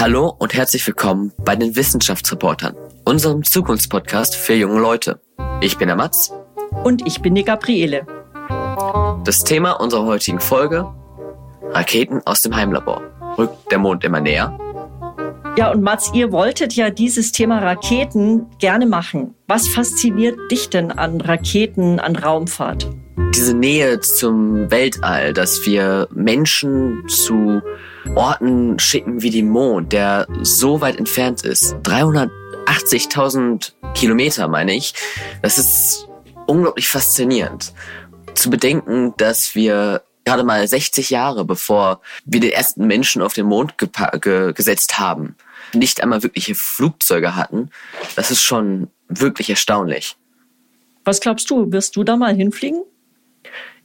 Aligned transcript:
Hallo 0.00 0.34
und 0.38 0.54
herzlich 0.54 0.86
willkommen 0.86 1.30
bei 1.44 1.54
den 1.54 1.76
Wissenschaftsreportern, 1.76 2.74
unserem 3.04 3.44
Zukunftspodcast 3.44 4.34
für 4.34 4.54
junge 4.54 4.80
Leute. 4.80 5.20
Ich 5.60 5.76
bin 5.76 5.88
der 5.88 5.96
Mats. 5.96 6.32
Und 6.84 7.06
ich 7.06 7.20
bin 7.20 7.34
die 7.34 7.44
Gabriele. 7.44 8.06
Das 9.24 9.44
Thema 9.44 9.72
unserer 9.72 10.06
heutigen 10.06 10.40
Folge: 10.40 10.90
Raketen 11.64 12.22
aus 12.24 12.40
dem 12.40 12.56
Heimlabor. 12.56 13.02
Rückt 13.36 13.70
der 13.70 13.76
Mond 13.76 14.02
immer 14.02 14.22
näher? 14.22 14.58
Ja, 15.58 15.70
und 15.70 15.82
Mats, 15.82 16.10
ihr 16.14 16.32
wolltet 16.32 16.72
ja 16.72 16.88
dieses 16.88 17.30
Thema 17.30 17.58
Raketen 17.58 18.46
gerne 18.58 18.86
machen. 18.86 19.34
Was 19.48 19.68
fasziniert 19.68 20.38
dich 20.50 20.70
denn 20.70 20.92
an 20.92 21.20
Raketen, 21.20 22.00
an 22.00 22.16
Raumfahrt? 22.16 22.88
Diese 23.34 23.54
Nähe 23.54 24.00
zum 24.00 24.70
Weltall, 24.70 25.32
dass 25.32 25.64
wir 25.66 26.08
Menschen 26.12 27.08
zu 27.08 27.62
Orten 28.14 28.78
schicken 28.78 29.22
wie 29.22 29.30
den 29.30 29.48
Mond, 29.48 29.92
der 29.92 30.26
so 30.42 30.80
weit 30.80 30.96
entfernt 30.96 31.42
ist. 31.42 31.74
380.000 31.84 33.72
Kilometer, 33.94 34.48
meine 34.48 34.74
ich. 34.74 34.94
Das 35.42 35.58
ist 35.58 36.08
unglaublich 36.46 36.88
faszinierend. 36.88 37.72
Zu 38.34 38.50
bedenken, 38.50 39.14
dass 39.16 39.54
wir 39.54 40.02
gerade 40.24 40.44
mal 40.44 40.66
60 40.66 41.10
Jahre 41.10 41.44
bevor 41.44 42.00
wir 42.24 42.40
den 42.40 42.52
ersten 42.52 42.86
Menschen 42.86 43.22
auf 43.22 43.32
den 43.32 43.46
Mond 43.46 43.74
ge 43.78 44.52
gesetzt 44.52 44.98
haben, 44.98 45.36
nicht 45.72 46.02
einmal 46.02 46.22
wirkliche 46.22 46.54
Flugzeuge 46.54 47.36
hatten, 47.36 47.70
das 48.16 48.30
ist 48.30 48.42
schon 48.42 48.88
wirklich 49.08 49.50
erstaunlich. 49.50 50.16
Was 51.04 51.20
glaubst 51.20 51.50
du, 51.50 51.72
wirst 51.72 51.96
du 51.96 52.04
da 52.04 52.16
mal 52.16 52.34
hinfliegen? 52.34 52.82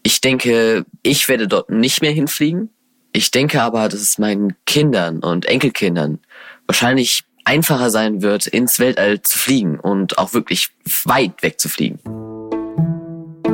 Ich 0.06 0.22
denke, 0.22 0.86
ich 1.02 1.28
werde 1.28 1.48
dort 1.48 1.72
nicht 1.72 2.04
mehr 2.04 2.12
hinfliegen. 2.12 2.70
Ich 3.12 3.32
denke 3.32 3.64
aber, 3.64 3.90
dass 3.90 4.02
es 4.02 4.20
meinen 4.20 4.54
Kindern 4.68 5.24
und 5.24 5.48
Enkelkindern 5.48 6.20
wahrscheinlich 6.68 7.24
einfacher 7.44 7.90
sein 7.90 8.22
wird, 8.22 8.46
ins 8.46 8.78
Weltall 8.78 9.24
zu 9.24 9.40
fliegen 9.40 9.80
und 9.80 10.20
auch 10.20 10.36
wirklich 10.36 10.70
weit 11.06 11.42
weg 11.42 11.60
zu 11.60 11.70
fliegen. 11.70 11.98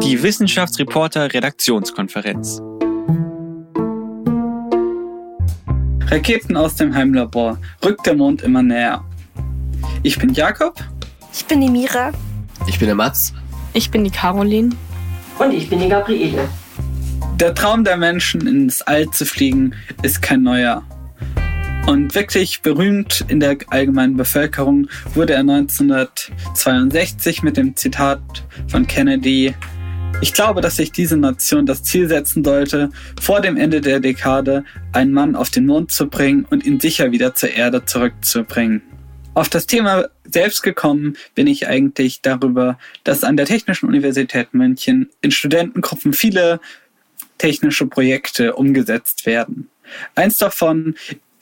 Die 0.04 0.22
Wissenschaftsreporter 0.22 1.34
Redaktionskonferenz. 1.34 2.62
Raketen 6.08 6.58
aus 6.58 6.76
dem 6.76 6.94
Heimlabor. 6.94 7.58
Rückt 7.82 8.06
der 8.06 8.16
Mond 8.16 8.42
immer 8.42 8.62
näher. 8.62 9.06
Ich 10.04 10.20
bin 10.20 10.34
Jakob. 10.34 10.84
Ich 11.32 11.46
bin 11.46 11.62
die 11.62 11.70
Mira. 11.70 12.12
Ich 12.68 12.78
bin 12.78 12.88
der 12.88 12.96
Mats. 12.96 13.34
Ich 13.72 13.90
bin 13.90 14.04
die 14.04 14.12
Caroline. 14.12 14.76
Und 15.40 15.52
ich 15.52 15.70
bin 15.70 15.80
die 15.80 15.90
Gabriele. 15.90 16.48
Der 17.40 17.56
Traum 17.56 17.84
der 17.84 17.98
Menschen, 17.98 18.48
ins 18.48 18.82
All 18.82 19.10
zu 19.10 19.26
fliegen, 19.26 19.74
ist 20.04 20.22
kein 20.22 20.44
neuer. 20.44 20.84
Und 21.88 22.14
wirklich 22.14 22.62
berühmt 22.62 23.26
in 23.28 23.40
der 23.40 23.58
allgemeinen 23.70 24.16
Bevölkerung 24.16 24.88
wurde 25.16 25.34
er 25.34 25.40
1962 25.40 27.42
mit 27.42 27.58
dem 27.58 27.76
Zitat 27.76 28.22
von 28.68 28.86
Kennedy 28.86 29.56
ich 30.22 30.34
glaube, 30.34 30.62
dass 30.62 30.76
sich 30.76 30.92
diese 30.92 31.18
Nation 31.18 31.66
das 31.66 31.82
Ziel 31.82 32.08
setzen 32.08 32.44
sollte, 32.44 32.90
vor 33.20 33.42
dem 33.42 33.58
Ende 33.58 33.82
der 33.82 34.00
Dekade 34.00 34.64
einen 34.94 35.14
Mann 35.14 35.36
auf 35.36 35.50
den 35.50 35.66
Mond 35.66 35.92
zu 35.92 36.08
bringen 36.08 36.46
und 36.50 36.64
ihn 36.64 36.80
sicher 36.80 37.12
wieder 37.12 37.34
zur 37.34 37.50
Erde 37.50 37.86
zurückzubringen. 37.86 38.84
Auf 39.34 39.48
das 39.48 39.66
Thema 39.66 40.10
selbst 40.26 40.62
gekommen 40.62 41.16
bin 41.36 41.48
ich 41.48 41.68
eigentlich 41.68 42.22
darüber, 42.22 42.78
dass 43.06 43.24
an 43.24 43.38
der 43.38 43.46
Technischen 43.46 43.88
Universität 43.88 44.54
München 44.54 45.10
in 45.22 45.32
Studentengruppen 45.32 46.12
viele 46.14 46.60
technische 47.38 47.88
Projekte 47.88 48.56
umgesetzt 48.56 49.26
werden. 49.26 49.70
Eins 50.16 50.38
davon 50.38 50.96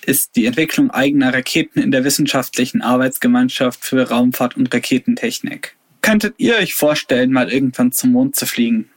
ist 0.06 0.36
die 0.36 0.46
Entwicklung 0.46 0.92
eigener 0.92 1.34
Raketen 1.34 1.82
in 1.82 1.92
der 1.92 2.04
wissenschaftlichen 2.04 2.82
Arbeitsgemeinschaft 2.82 3.84
für 3.84 4.08
Raumfahrt 4.08 4.56
und 4.56 4.74
Raketentechnik. 4.74 5.76
Könntet 6.02 6.36
ihr 6.38 6.58
euch 6.58 6.76
vorstellen, 6.76 7.32
mal 7.32 7.52
irgendwann 7.52 7.92
zum 7.92 8.12
Mond 8.12 8.36
zu 8.36 8.46
fliegen? 8.46 8.90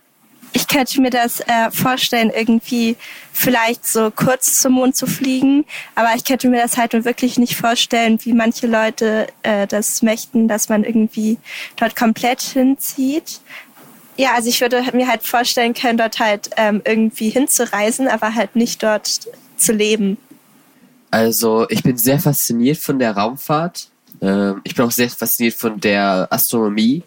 Ich 0.52 0.68
könnte 0.68 1.00
mir 1.00 1.10
das 1.10 1.40
äh, 1.40 1.70
vorstellen, 1.70 2.30
irgendwie 2.30 2.96
vielleicht 3.32 3.86
so 3.86 4.10
kurz 4.10 4.60
zum 4.60 4.74
Mond 4.74 4.96
zu 4.96 5.06
fliegen. 5.06 5.64
Aber 5.94 6.10
ich 6.14 6.24
könnte 6.24 6.48
mir 6.48 6.60
das 6.60 6.76
halt 6.76 6.92
wirklich 7.04 7.38
nicht 7.38 7.56
vorstellen, 7.56 8.18
wie 8.22 8.32
manche 8.32 8.66
Leute 8.66 9.28
äh, 9.42 9.66
das 9.66 10.02
möchten, 10.02 10.48
dass 10.48 10.68
man 10.68 10.84
irgendwie 10.84 11.38
dort 11.76 11.96
komplett 11.96 12.42
hinzieht. 12.42 13.41
Ja, 14.16 14.34
also 14.34 14.48
ich 14.50 14.60
würde 14.60 14.84
mir 14.92 15.08
halt 15.08 15.22
vorstellen 15.22 15.72
können, 15.72 15.96
dort 15.96 16.18
halt 16.18 16.50
ähm, 16.56 16.82
irgendwie 16.84 17.30
hinzureisen, 17.30 18.08
aber 18.08 18.34
halt 18.34 18.56
nicht 18.56 18.82
dort 18.82 19.20
zu 19.56 19.72
leben. 19.72 20.18
Also 21.10 21.66
ich 21.70 21.82
bin 21.82 21.96
sehr 21.96 22.18
fasziniert 22.18 22.78
von 22.78 22.98
der 22.98 23.16
Raumfahrt 23.16 23.88
ähm, 24.22 24.60
ich 24.64 24.74
bin 24.74 24.84
auch 24.84 24.91
sehr 24.91 25.10
fasziniert 25.10 25.54
von 25.54 25.80
der 25.80 26.28
Astronomie. 26.30 27.02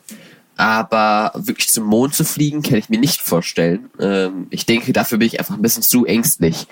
Aber 0.58 1.32
wirklich 1.36 1.70
zum 1.70 1.86
Mond 1.86 2.16
zu 2.16 2.24
fliegen, 2.24 2.62
kann 2.62 2.76
ich 2.76 2.90
mir 2.90 3.00
nicht 3.00 3.22
vorstellen. 3.22 3.90
Ähm, 4.00 4.48
ich 4.50 4.66
denke, 4.66 4.94
dafür 4.94 5.18
bin 5.18 5.28
ich 5.28 5.40
einfach 5.40 5.56
ein 5.56 5.62
bisschen 5.62 5.84
zu 5.84 6.06
ängstlich. 6.06 6.68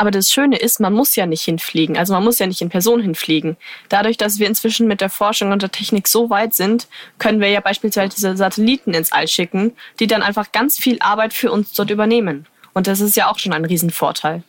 Aber 0.00 0.12
das 0.12 0.30
Schöne 0.30 0.56
ist, 0.56 0.78
man 0.78 0.92
muss 0.92 1.16
ja 1.16 1.26
nicht 1.26 1.42
hinfliegen. 1.42 1.98
Also 1.98 2.14
man 2.14 2.22
muss 2.22 2.38
ja 2.38 2.46
nicht 2.46 2.62
in 2.62 2.68
Person 2.68 3.02
hinfliegen. 3.02 3.56
Dadurch, 3.88 4.16
dass 4.16 4.38
wir 4.38 4.46
inzwischen 4.46 4.86
mit 4.86 5.00
der 5.00 5.10
Forschung 5.10 5.50
und 5.50 5.60
der 5.60 5.72
Technik 5.72 6.06
so 6.06 6.30
weit 6.30 6.54
sind, 6.54 6.86
können 7.18 7.40
wir 7.40 7.48
ja 7.48 7.60
beispielsweise 7.60 8.14
diese 8.14 8.36
Satelliten 8.36 8.94
ins 8.94 9.10
All 9.10 9.26
schicken, 9.26 9.72
die 9.98 10.06
dann 10.06 10.22
einfach 10.22 10.52
ganz 10.52 10.78
viel 10.78 10.98
Arbeit 11.00 11.34
für 11.34 11.50
uns 11.50 11.72
dort 11.72 11.90
übernehmen. 11.90 12.46
Und 12.74 12.86
das 12.86 13.00
ist 13.00 13.16
ja 13.16 13.28
auch 13.28 13.40
schon 13.40 13.52
ein 13.52 13.64
Riesenvorteil. 13.64 14.44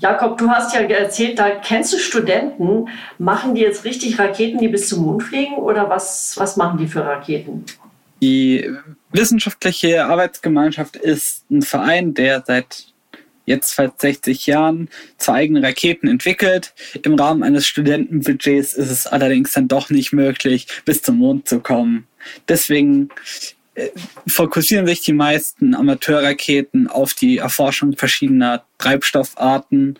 Jakob, 0.00 0.38
du 0.38 0.50
hast 0.50 0.74
ja 0.74 0.80
erzählt, 0.80 1.38
da 1.38 1.50
kennst 1.50 1.92
du 1.92 1.98
Studenten. 1.98 2.88
Machen 3.18 3.54
die 3.54 3.60
jetzt 3.60 3.84
richtig 3.84 4.18
Raketen, 4.18 4.58
die 4.58 4.66
bis 4.66 4.88
zum 4.88 5.04
Mond 5.04 5.22
fliegen 5.22 5.54
oder 5.54 5.88
was, 5.88 6.34
was 6.36 6.56
machen 6.56 6.78
die 6.78 6.88
für 6.88 7.04
Raketen? 7.04 7.64
Die 8.22 8.70
wissenschaftliche 9.10 10.04
Arbeitsgemeinschaft 10.04 10.94
ist 10.94 11.50
ein 11.50 11.60
Verein, 11.60 12.14
der 12.14 12.44
seit 12.46 12.86
jetzt 13.46 13.72
fast 13.74 14.00
60 14.00 14.46
Jahren 14.46 14.88
zwei 15.18 15.34
eigene 15.34 15.60
Raketen 15.60 16.06
entwickelt. 16.06 16.72
Im 17.02 17.16
Rahmen 17.16 17.42
eines 17.42 17.66
Studentenbudgets 17.66 18.74
ist 18.74 18.90
es 18.90 19.08
allerdings 19.08 19.52
dann 19.54 19.66
doch 19.66 19.90
nicht 19.90 20.12
möglich, 20.12 20.68
bis 20.84 21.02
zum 21.02 21.18
Mond 21.18 21.48
zu 21.48 21.58
kommen. 21.58 22.06
Deswegen 22.46 23.08
äh, 23.74 23.88
fokussieren 24.28 24.86
sich 24.86 25.00
die 25.00 25.12
meisten 25.12 25.74
Amateurraketen 25.74 26.86
auf 26.86 27.14
die 27.14 27.38
Erforschung 27.38 27.96
verschiedener 27.96 28.64
Treibstoffarten 28.78 29.98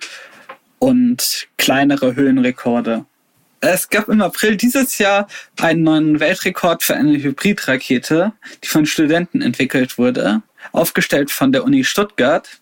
und 0.78 1.48
kleinere 1.58 2.14
Höhenrekorde. 2.14 3.04
Es 3.64 3.88
gab 3.88 4.08
im 4.08 4.20
April 4.20 4.56
dieses 4.56 4.98
Jahr 4.98 5.28
einen 5.60 5.84
neuen 5.84 6.18
Weltrekord 6.18 6.82
für 6.82 6.96
eine 6.96 7.12
Hybridrakete, 7.12 8.32
die 8.64 8.66
von 8.66 8.86
Studenten 8.86 9.40
entwickelt 9.40 9.98
wurde, 9.98 10.42
aufgestellt 10.72 11.30
von 11.30 11.52
der 11.52 11.62
Uni 11.62 11.84
Stuttgart. 11.84 12.60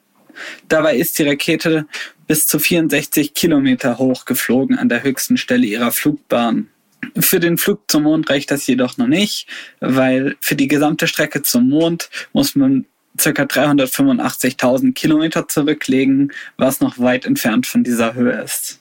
Dabei 0.69 0.97
ist 0.97 1.19
die 1.19 1.23
Rakete 1.23 1.87
bis 2.27 2.47
zu 2.47 2.59
64 2.59 3.33
Kilometer 3.33 3.97
hoch 3.97 4.27
geflogen 4.27 4.79
an 4.79 4.91
der 4.91 5.03
höchsten 5.03 5.39
Stelle 5.39 5.65
ihrer 5.65 5.91
Flugbahn. 5.91 6.69
Für 7.19 7.41
den 7.41 7.57
Flug 7.57 7.91
zum 7.91 8.03
Mond 8.03 8.29
reicht 8.29 8.51
das 8.51 8.67
jedoch 8.67 8.99
noch 8.99 9.07
nicht, 9.07 9.47
weil 9.81 10.37
für 10.43 10.55
die 10.55 10.69
gesamte 10.69 11.07
Strecke 11.07 11.41
zum 11.41 11.71
Mond 11.71 12.11
muss 12.35 12.55
man 12.55 12.85
ca. 13.17 13.31
385.000 13.31 14.93
Kilometer 14.93 15.49
zurücklegen, 15.49 16.31
was 16.59 16.81
noch 16.83 16.99
weit 16.99 17.25
entfernt 17.25 17.67
von 17.67 17.85
dieser 17.85 18.13
Höhe 18.13 18.43
ist. 18.43 18.80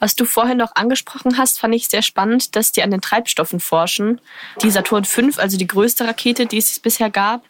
Was 0.00 0.16
du 0.16 0.24
vorhin 0.24 0.56
noch 0.56 0.74
angesprochen 0.74 1.38
hast, 1.38 1.60
fand 1.60 1.74
ich 1.74 1.88
sehr 1.88 2.02
spannend, 2.02 2.56
dass 2.56 2.72
die 2.72 2.82
an 2.82 2.90
den 2.90 3.02
Treibstoffen 3.02 3.60
forschen. 3.60 4.20
Die 4.62 4.70
Saturn 4.70 5.04
V, 5.04 5.22
also 5.36 5.58
die 5.58 5.66
größte 5.66 6.06
Rakete, 6.06 6.46
die 6.46 6.58
es 6.58 6.80
bisher 6.80 7.10
gab, 7.10 7.44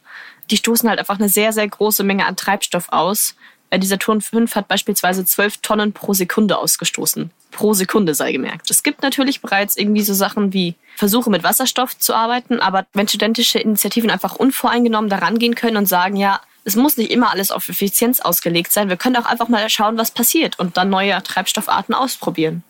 die 0.51 0.57
stoßen 0.57 0.89
halt 0.89 0.99
einfach 0.99 1.19
eine 1.19 1.29
sehr, 1.29 1.53
sehr 1.53 1.69
große 1.69 2.03
Menge 2.03 2.27
an 2.27 2.37
Treibstoff 2.37 2.89
aus. 2.91 3.37
Äh, 3.71 3.79
die 3.79 3.87
Saturn 3.87 4.21
V 4.21 4.41
hat 4.55 4.69
beispielsweise 4.69 5.25
12 5.25 5.59
Tonnen 5.59 5.93
pro 5.93 6.13
Sekunde 6.13 6.59
ausgestoßen. 6.59 7.31
Pro 7.53 7.73
Sekunde 7.73 8.15
sei 8.15 8.33
gemerkt. 8.33 8.71
Es 8.71 8.83
gibt 8.83 9.03
natürlich 9.03 9.41
bereits 9.41 9.77
irgendwie 9.77 10.03
so 10.03 10.13
Sachen 10.15 10.53
wie 10.53 10.75
Versuche 10.97 11.31
mit 11.31 11.45
Wasserstoff 11.45 11.97
zu 11.99 12.15
arbeiten, 12.15 12.61
aber 12.61 12.87
wenn 12.93 13.09
studentische 13.09 13.61
Initiativen 13.61 14.11
einfach 14.11 14.35
unvoreingenommen 14.35 15.09
daran 15.09 15.39
gehen 15.39 15.55
können 15.55 15.77
und 15.77 15.87
sagen, 15.87 16.17
ja, 16.17 16.41
es 16.71 16.77
muss 16.77 16.97
nicht 16.97 17.11
immer 17.11 17.33
alles 17.33 17.51
auf 17.51 17.69
Effizienz 17.69 18.21
ausgelegt 18.21 18.73
sein, 18.73 18.89
wir 18.89 18.97
können 18.97 19.17
auch 19.17 19.27
einfach 19.27 19.49
mal 19.49 19.69
schauen, 19.69 19.99
was 19.99 20.13
passiert 20.13 20.59
und 20.59 20.77
dann 20.77 20.89
neue 20.89 21.21
Treibstoffarten 21.23 21.95
ausprobieren. 21.95 22.63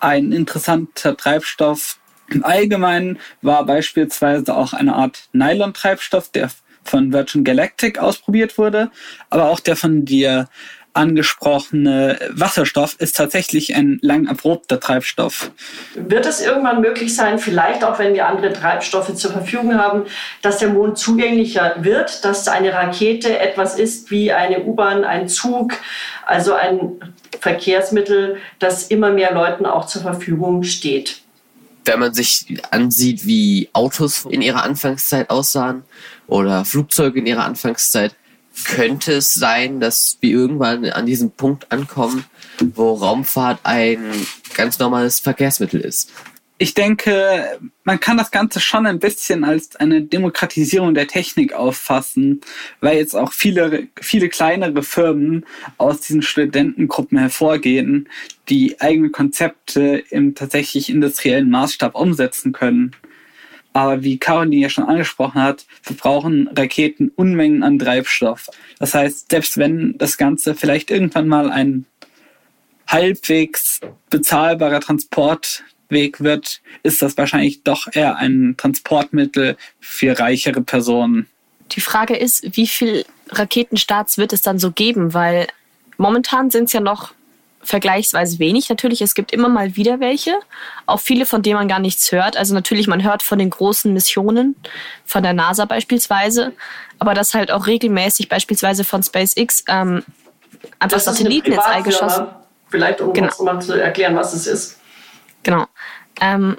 Ein 0.00 0.32
interessanter 0.32 1.16
Treibstoff 1.16 1.98
im 2.28 2.44
Allgemeinen 2.44 3.18
war 3.42 3.64
beispielsweise 3.64 4.56
auch 4.56 4.72
eine 4.72 4.94
Art 4.94 5.28
Nylon-Treibstoff, 5.32 6.30
der 6.30 6.50
von 6.82 7.12
Virgin 7.12 7.44
Galactic 7.44 7.98
ausprobiert 7.98 8.58
wurde, 8.58 8.90
aber 9.30 9.50
auch 9.50 9.60
der 9.60 9.76
von 9.76 10.04
der 10.04 10.48
angesprochene 10.94 12.18
Wasserstoff 12.30 12.94
ist 12.98 13.16
tatsächlich 13.16 13.74
ein 13.74 13.98
lang 14.00 14.26
erprobter 14.26 14.80
Treibstoff. 14.80 15.50
Wird 15.94 16.24
es 16.24 16.40
irgendwann 16.40 16.80
möglich 16.80 17.14
sein, 17.14 17.38
vielleicht 17.38 17.84
auch 17.84 17.98
wenn 17.98 18.14
wir 18.14 18.26
andere 18.26 18.52
Treibstoffe 18.52 19.14
zur 19.14 19.32
Verfügung 19.32 19.74
haben, 19.74 20.04
dass 20.40 20.58
der 20.58 20.68
Mond 20.68 20.96
zugänglicher 20.96 21.76
wird, 21.80 22.24
dass 22.24 22.48
eine 22.48 22.72
Rakete 22.72 23.38
etwas 23.38 23.78
ist 23.78 24.10
wie 24.10 24.32
eine 24.32 24.62
U-Bahn, 24.62 25.04
ein 25.04 25.28
Zug, 25.28 25.74
also 26.24 26.54
ein 26.54 26.92
Verkehrsmittel, 27.40 28.38
das 28.58 28.86
immer 28.88 29.10
mehr 29.10 29.34
Leuten 29.34 29.66
auch 29.66 29.86
zur 29.86 30.02
Verfügung 30.02 30.62
steht? 30.62 31.20
Wenn 31.84 32.00
man 32.00 32.14
sich 32.14 32.46
ansieht, 32.70 33.26
wie 33.26 33.68
Autos 33.74 34.24
in 34.30 34.40
ihrer 34.40 34.62
Anfangszeit 34.62 35.28
aussahen 35.28 35.82
oder 36.26 36.64
Flugzeuge 36.64 37.18
in 37.18 37.26
ihrer 37.26 37.44
Anfangszeit, 37.44 38.14
könnte 38.64 39.14
es 39.14 39.34
sein, 39.34 39.80
dass 39.80 40.18
wir 40.20 40.30
irgendwann 40.30 40.84
an 40.86 41.06
diesem 41.06 41.30
Punkt 41.30 41.70
ankommen, 41.72 42.24
wo 42.74 42.94
Raumfahrt 42.94 43.60
ein 43.64 43.98
ganz 44.54 44.78
normales 44.78 45.20
Verkehrsmittel 45.20 45.80
ist. 45.80 46.12
Ich 46.56 46.72
denke, 46.72 47.58
man 47.82 47.98
kann 47.98 48.16
das 48.16 48.30
Ganze 48.30 48.60
schon 48.60 48.86
ein 48.86 49.00
bisschen 49.00 49.42
als 49.42 49.74
eine 49.74 50.02
Demokratisierung 50.02 50.94
der 50.94 51.08
Technik 51.08 51.52
auffassen, 51.52 52.42
weil 52.80 52.96
jetzt 52.96 53.16
auch 53.16 53.32
viele, 53.32 53.88
viele 54.00 54.28
kleinere 54.28 54.84
Firmen 54.84 55.44
aus 55.78 56.00
diesen 56.00 56.22
Studentengruppen 56.22 57.18
hervorgehen, 57.18 58.08
die 58.48 58.80
eigene 58.80 59.10
Konzepte 59.10 60.04
im 60.10 60.36
tatsächlich 60.36 60.90
industriellen 60.90 61.50
Maßstab 61.50 61.96
umsetzen 61.96 62.52
können. 62.52 62.92
Aber 63.74 64.04
wie 64.04 64.18
Caroline 64.18 64.62
ja 64.62 64.68
schon 64.70 64.84
angesprochen 64.84 65.42
hat, 65.42 65.66
verbrauchen 65.82 66.48
Raketen 66.56 67.10
Unmengen 67.16 67.64
an 67.64 67.78
Treibstoff. 67.78 68.48
Das 68.78 68.94
heißt, 68.94 69.30
selbst 69.30 69.58
wenn 69.58 69.98
das 69.98 70.16
Ganze 70.16 70.54
vielleicht 70.54 70.92
irgendwann 70.92 71.26
mal 71.26 71.50
ein 71.50 71.84
halbwegs 72.86 73.80
bezahlbarer 74.10 74.80
Transportweg 74.80 76.20
wird, 76.20 76.62
ist 76.84 77.02
das 77.02 77.18
wahrscheinlich 77.18 77.64
doch 77.64 77.88
eher 77.92 78.16
ein 78.16 78.54
Transportmittel 78.56 79.56
für 79.80 80.18
reichere 80.20 80.62
Personen. 80.62 81.26
Die 81.72 81.80
Frage 81.80 82.16
ist, 82.16 82.56
wie 82.56 82.68
viel 82.68 83.04
Raketenstarts 83.30 84.18
wird 84.18 84.32
es 84.32 84.42
dann 84.42 84.60
so 84.60 84.70
geben? 84.70 85.14
Weil 85.14 85.48
momentan 85.96 86.50
sind 86.50 86.64
es 86.64 86.72
ja 86.72 86.80
noch 86.80 87.12
vergleichsweise 87.64 88.38
wenig. 88.38 88.68
Natürlich, 88.68 89.00
es 89.02 89.14
gibt 89.14 89.32
immer 89.32 89.48
mal 89.48 89.76
wieder 89.76 90.00
welche, 90.00 90.34
auch 90.86 91.00
viele, 91.00 91.26
von 91.26 91.42
denen 91.42 91.56
man 91.56 91.68
gar 91.68 91.78
nichts 91.78 92.12
hört. 92.12 92.36
Also 92.36 92.54
natürlich, 92.54 92.86
man 92.86 93.02
hört 93.02 93.22
von 93.22 93.38
den 93.38 93.50
großen 93.50 93.92
Missionen, 93.92 94.56
von 95.04 95.22
der 95.22 95.32
NASA 95.32 95.64
beispielsweise, 95.64 96.52
aber 96.98 97.14
das 97.14 97.34
halt 97.34 97.50
auch 97.50 97.66
regelmäßig 97.66 98.28
beispielsweise 98.28 98.84
von 98.84 99.02
SpaceX 99.02 99.64
ähm, 99.68 100.04
einfach 100.78 100.96
Das 100.96 101.04
Satelliten 101.04 101.52
ins 101.52 101.64
All 101.64 101.82
geschossen. 101.82 102.26
Vielleicht 102.68 103.00
um 103.00 103.12
Genau. 103.12 103.42
mal 103.42 103.60
zu 103.60 103.80
erklären, 103.80 104.16
was 104.16 104.32
es 104.32 104.46
ist. 104.46 104.78
Genau. 105.42 105.66
Ähm, 106.20 106.56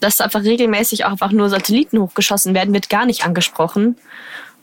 dass 0.00 0.20
einfach 0.20 0.42
regelmäßig 0.42 1.04
auch 1.04 1.12
einfach 1.12 1.32
nur 1.32 1.48
Satelliten 1.48 1.98
hochgeschossen 1.98 2.54
werden, 2.54 2.74
wird 2.74 2.88
gar 2.88 3.06
nicht 3.06 3.24
angesprochen. 3.24 3.96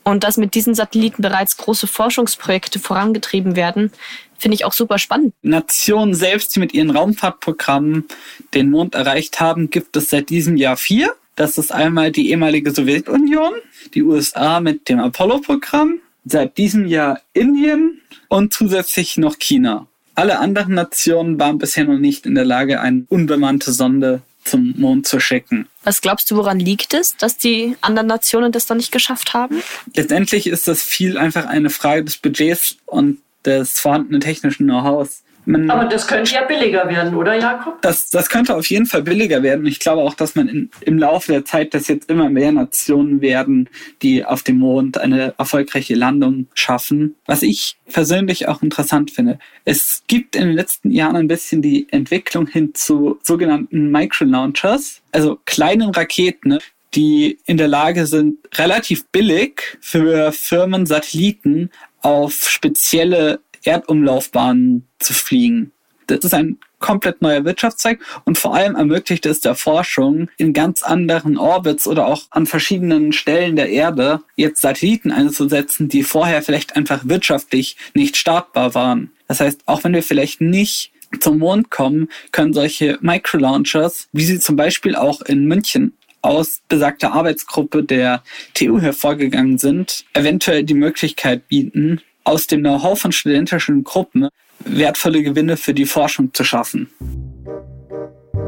Und 0.03 0.23
dass 0.23 0.37
mit 0.37 0.53
diesen 0.53 0.75
Satelliten 0.75 1.23
bereits 1.23 1.57
große 1.57 1.87
Forschungsprojekte 1.87 2.79
vorangetrieben 2.79 3.55
werden, 3.55 3.91
finde 4.37 4.55
ich 4.55 4.65
auch 4.65 4.73
super 4.73 4.97
spannend. 4.97 5.33
Nationen 5.41 6.13
selbst, 6.13 6.55
die 6.55 6.59
mit 6.59 6.73
ihren 6.73 6.89
Raumfahrtprogrammen 6.89 8.05
den 8.53 8.69
Mond 8.69 8.95
erreicht 8.95 9.39
haben, 9.39 9.69
gibt 9.69 9.95
es 9.95 10.09
seit 10.09 10.29
diesem 10.29 10.57
Jahr 10.57 10.77
vier. 10.77 11.13
Das 11.35 11.57
ist 11.57 11.73
einmal 11.73 12.11
die 12.11 12.29
ehemalige 12.29 12.71
Sowjetunion, 12.71 13.53
die 13.93 14.03
USA 14.03 14.59
mit 14.59 14.87
dem 14.87 14.99
Apollo-Programm, 14.99 15.99
seit 16.23 16.57
diesem 16.57 16.85
Jahr 16.85 17.21
Indien 17.33 18.01
und 18.29 18.53
zusätzlich 18.53 19.17
noch 19.17 19.37
China. 19.37 19.87
Alle 20.15 20.39
anderen 20.39 20.75
Nationen 20.75 21.37
waren 21.39 21.57
bisher 21.57 21.83
noch 21.83 21.99
nicht 21.99 22.25
in 22.25 22.35
der 22.35 22.45
Lage, 22.45 22.79
eine 22.79 23.05
unbemannte 23.09 23.73
Sonde 23.73 24.21
zum 24.45 24.73
Mond 24.77 25.07
zu 25.07 25.19
schicken. 25.19 25.67
Was 25.83 26.01
glaubst 26.01 26.31
du, 26.31 26.37
woran 26.37 26.59
liegt 26.59 26.93
es, 26.93 27.17
dass 27.17 27.37
die 27.37 27.75
anderen 27.81 28.07
Nationen 28.07 28.51
das 28.51 28.65
dann 28.65 28.77
nicht 28.77 28.91
geschafft 28.91 29.33
haben? 29.33 29.61
Letztendlich 29.93 30.47
ist 30.47 30.67
das 30.67 30.83
viel 30.83 31.17
einfach 31.17 31.45
eine 31.47 31.69
Frage 31.69 32.05
des 32.05 32.17
Budgets 32.17 32.77
und 32.85 33.17
des 33.45 33.79
vorhandenen 33.79 34.21
technischen 34.21 34.65
Know-hows. 34.65 35.21
Man- 35.47 35.69
Aber 35.69 35.85
das 35.85 36.07
könnte 36.07 36.33
ja 36.33 36.43
billiger 36.43 36.89
werden, 36.89 37.13
oder 37.13 37.35
Jakob? 37.37 37.79
das, 37.83 38.09
das 38.09 38.29
könnte 38.29 38.55
auf 38.55 38.65
jeden 38.65 38.87
Fall 38.87 39.03
billiger 39.03 39.43
werden. 39.43 39.61
Und 39.61 39.67
ich 39.67 39.79
glaube 39.79 40.01
auch, 40.01 40.15
dass 40.15 40.33
man 40.33 40.47
in, 40.47 40.71
im 40.81 40.97
Laufe 40.97 41.31
der 41.31 41.45
Zeit, 41.45 41.75
dass 41.75 41.87
jetzt 41.87 42.09
immer 42.09 42.31
mehr 42.31 42.51
Nationen 42.51 43.21
werden, 43.21 43.69
die 44.01 44.25
auf 44.25 44.41
dem 44.41 44.57
Mond 44.57 44.97
eine 44.97 45.35
erfolgreiche 45.37 45.93
Landung 45.93 46.47
schaffen. 46.55 47.13
Was 47.27 47.43
ich 47.43 47.77
persönlich 47.93 48.47
auch 48.47 48.63
interessant 48.63 49.11
finde. 49.11 49.37
Es 49.65 50.01
gibt 50.07 50.35
in 50.35 50.47
den 50.47 50.55
letzten 50.55 50.89
Jahren 50.89 51.15
ein 51.15 51.27
bisschen 51.27 51.61
die 51.61 51.85
Entwicklung 51.91 52.47
hin 52.47 52.73
zu 52.73 53.19
sogenannten 53.21 53.91
Micro-Launchers, 53.91 55.03
also 55.11 55.39
kleinen 55.45 55.91
Raketen, 55.91 56.49
ne, 56.49 56.59
die 56.95 57.37
in 57.45 57.57
der 57.57 57.67
Lage 57.67 58.07
sind, 58.07 58.37
relativ 58.55 59.05
billig 59.09 59.77
für 59.79 60.31
Firmen 60.31 60.85
Satelliten 60.87 61.69
auf 62.05 62.47
spezielle 62.47 63.39
Erdumlaufbahnen 63.63 64.87
zu 64.99 65.11
fliegen. 65.11 65.71
Das 66.05 66.19
ist 66.19 66.35
ein 66.35 66.59
komplett 66.77 67.23
neuer 67.23 67.45
Wirtschaftszweig 67.45 67.99
und 68.25 68.37
vor 68.37 68.53
allem 68.53 68.75
ermöglicht 68.75 69.25
es 69.25 69.41
der 69.41 69.55
Forschung 69.55 70.29
in 70.37 70.53
ganz 70.53 70.83
anderen 70.83 71.35
Orbits 71.35 71.87
oder 71.87 72.05
auch 72.05 72.25
an 72.29 72.45
verschiedenen 72.45 73.11
Stellen 73.11 73.55
der 73.55 73.69
Erde 73.69 74.21
jetzt 74.35 74.61
Satelliten 74.61 75.11
einzusetzen, 75.11 75.89
die 75.89 76.03
vorher 76.03 76.43
vielleicht 76.43 76.75
einfach 76.75 77.01
wirtschaftlich 77.05 77.75
nicht 77.95 78.17
startbar 78.17 78.75
waren. 78.75 79.11
Das 79.27 79.39
heißt, 79.39 79.61
auch 79.65 79.83
wenn 79.83 79.93
wir 79.93 80.03
vielleicht 80.03 80.41
nicht 80.41 80.91
zum 81.19 81.39
Mond 81.39 81.71
kommen, 81.71 82.09
können 82.31 82.53
solche 82.53 82.99
Micro-Launchers, 83.01 84.09
wie 84.11 84.25
sie 84.25 84.39
zum 84.39 84.55
Beispiel 84.55 84.95
auch 84.95 85.21
in 85.21 85.45
München 85.45 85.93
aus 86.25 86.61
besagter 86.67 87.13
Arbeitsgruppe 87.13 87.83
der 87.83 88.23
TU 88.53 88.79
hervorgegangen 88.79 89.57
sind, 89.57 90.05
eventuell 90.13 90.63
die 90.63 90.73
Möglichkeit 90.73 91.47
bieten, 91.47 92.01
aus 92.23 92.47
dem 92.47 92.61
Know-how 92.61 92.99
von 92.99 93.11
studentischen 93.11 93.83
Gruppen 93.83 94.29
wertvolle 94.59 95.21
Gewinne 95.21 95.57
für 95.57 95.73
die 95.73 95.85
Forschung 95.85 96.33
zu 96.33 96.43
schaffen. 96.43 96.89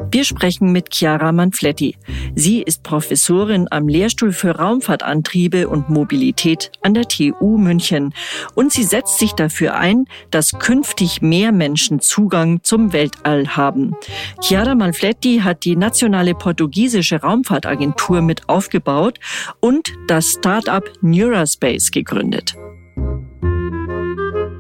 Wir 0.10 0.24
sprechen 0.24 0.72
mit 0.72 0.94
Chiara 0.94 1.32
Manfletti. 1.32 1.98
Sie 2.34 2.62
ist 2.62 2.84
Professorin 2.84 3.68
am 3.70 3.88
Lehrstuhl 3.88 4.32
für 4.32 4.52
Raumfahrtantriebe 4.52 5.68
und 5.68 5.90
Mobilität 5.90 6.72
an 6.82 6.94
der 6.94 7.08
TU 7.08 7.58
München. 7.58 8.14
Und 8.56 8.72
sie 8.72 8.84
setzt 8.84 9.20
sich 9.20 9.34
dafür 9.34 9.76
ein, 9.76 10.06
dass 10.32 10.58
künftig 10.60 11.22
mehr 11.22 11.52
Menschen 11.52 12.00
Zugang 12.00 12.64
zum 12.64 12.94
Weltall 12.94 13.50
haben. 13.58 13.96
Chiara 14.42 14.76
Manfletti 14.76 15.42
hat 15.44 15.66
die 15.66 15.76
nationale 15.76 16.36
portugiesische 16.36 17.22
Raumfahrtagentur 17.22 18.22
mit 18.22 18.48
aufgebaut 18.48 19.20
und 19.60 19.94
das 20.08 20.38
Start-up 20.38 20.90
Neuraspace 21.02 21.92
gegründet. 21.92 22.56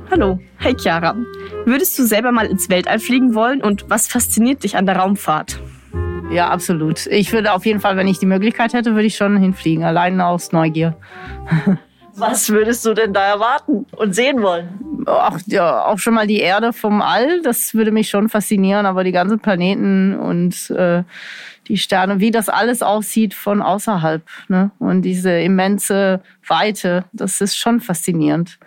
Hallo, 0.09 0.39
hey 0.57 0.73
Chiara. 0.73 1.15
Würdest 1.65 1.99
du 1.99 2.03
selber 2.03 2.31
mal 2.31 2.45
ins 2.45 2.69
Weltall 2.69 2.99
fliegen 2.99 3.35
wollen 3.35 3.61
und 3.61 3.89
was 3.89 4.07
fasziniert 4.07 4.63
dich 4.63 4.77
an 4.77 4.85
der 4.85 4.95
Raumfahrt? 4.95 5.59
Ja, 6.31 6.49
absolut. 6.49 7.07
Ich 7.07 7.33
würde 7.33 7.51
auf 7.51 7.65
jeden 7.65 7.81
Fall, 7.81 7.97
wenn 7.97 8.07
ich 8.07 8.17
die 8.17 8.25
Möglichkeit 8.25 8.73
hätte, 8.73 8.93
würde 8.93 9.07
ich 9.07 9.17
schon 9.17 9.37
hinfliegen. 9.37 9.83
Allein 9.83 10.19
aus 10.21 10.51
Neugier. 10.53 10.95
Was 12.15 12.49
würdest 12.49 12.83
du 12.85 12.93
denn 12.93 13.13
da 13.13 13.21
erwarten 13.27 13.85
und 13.95 14.15
sehen 14.15 14.41
wollen? 14.41 14.69
Auch, 15.05 15.37
ja, 15.45 15.85
auch 15.85 15.99
schon 15.99 16.15
mal 16.15 16.25
die 16.25 16.39
Erde 16.39 16.73
vom 16.73 17.01
All, 17.01 17.41
das 17.43 17.75
würde 17.75 17.91
mich 17.91 18.09
schon 18.09 18.27
faszinieren, 18.27 18.87
aber 18.87 19.03
die 19.03 19.11
ganzen 19.11 19.39
Planeten 19.39 20.17
und 20.17 20.69
äh, 20.71 21.03
die 21.67 21.77
Sterne, 21.77 22.19
wie 22.19 22.31
das 22.31 22.49
alles 22.49 22.81
aussieht 22.81 23.35
von 23.35 23.61
außerhalb. 23.61 24.23
Ne? 24.47 24.71
Und 24.79 25.03
diese 25.03 25.31
immense 25.39 26.21
Weite, 26.47 27.05
das 27.13 27.39
ist 27.39 27.55
schon 27.55 27.81
faszinierend. 27.81 28.57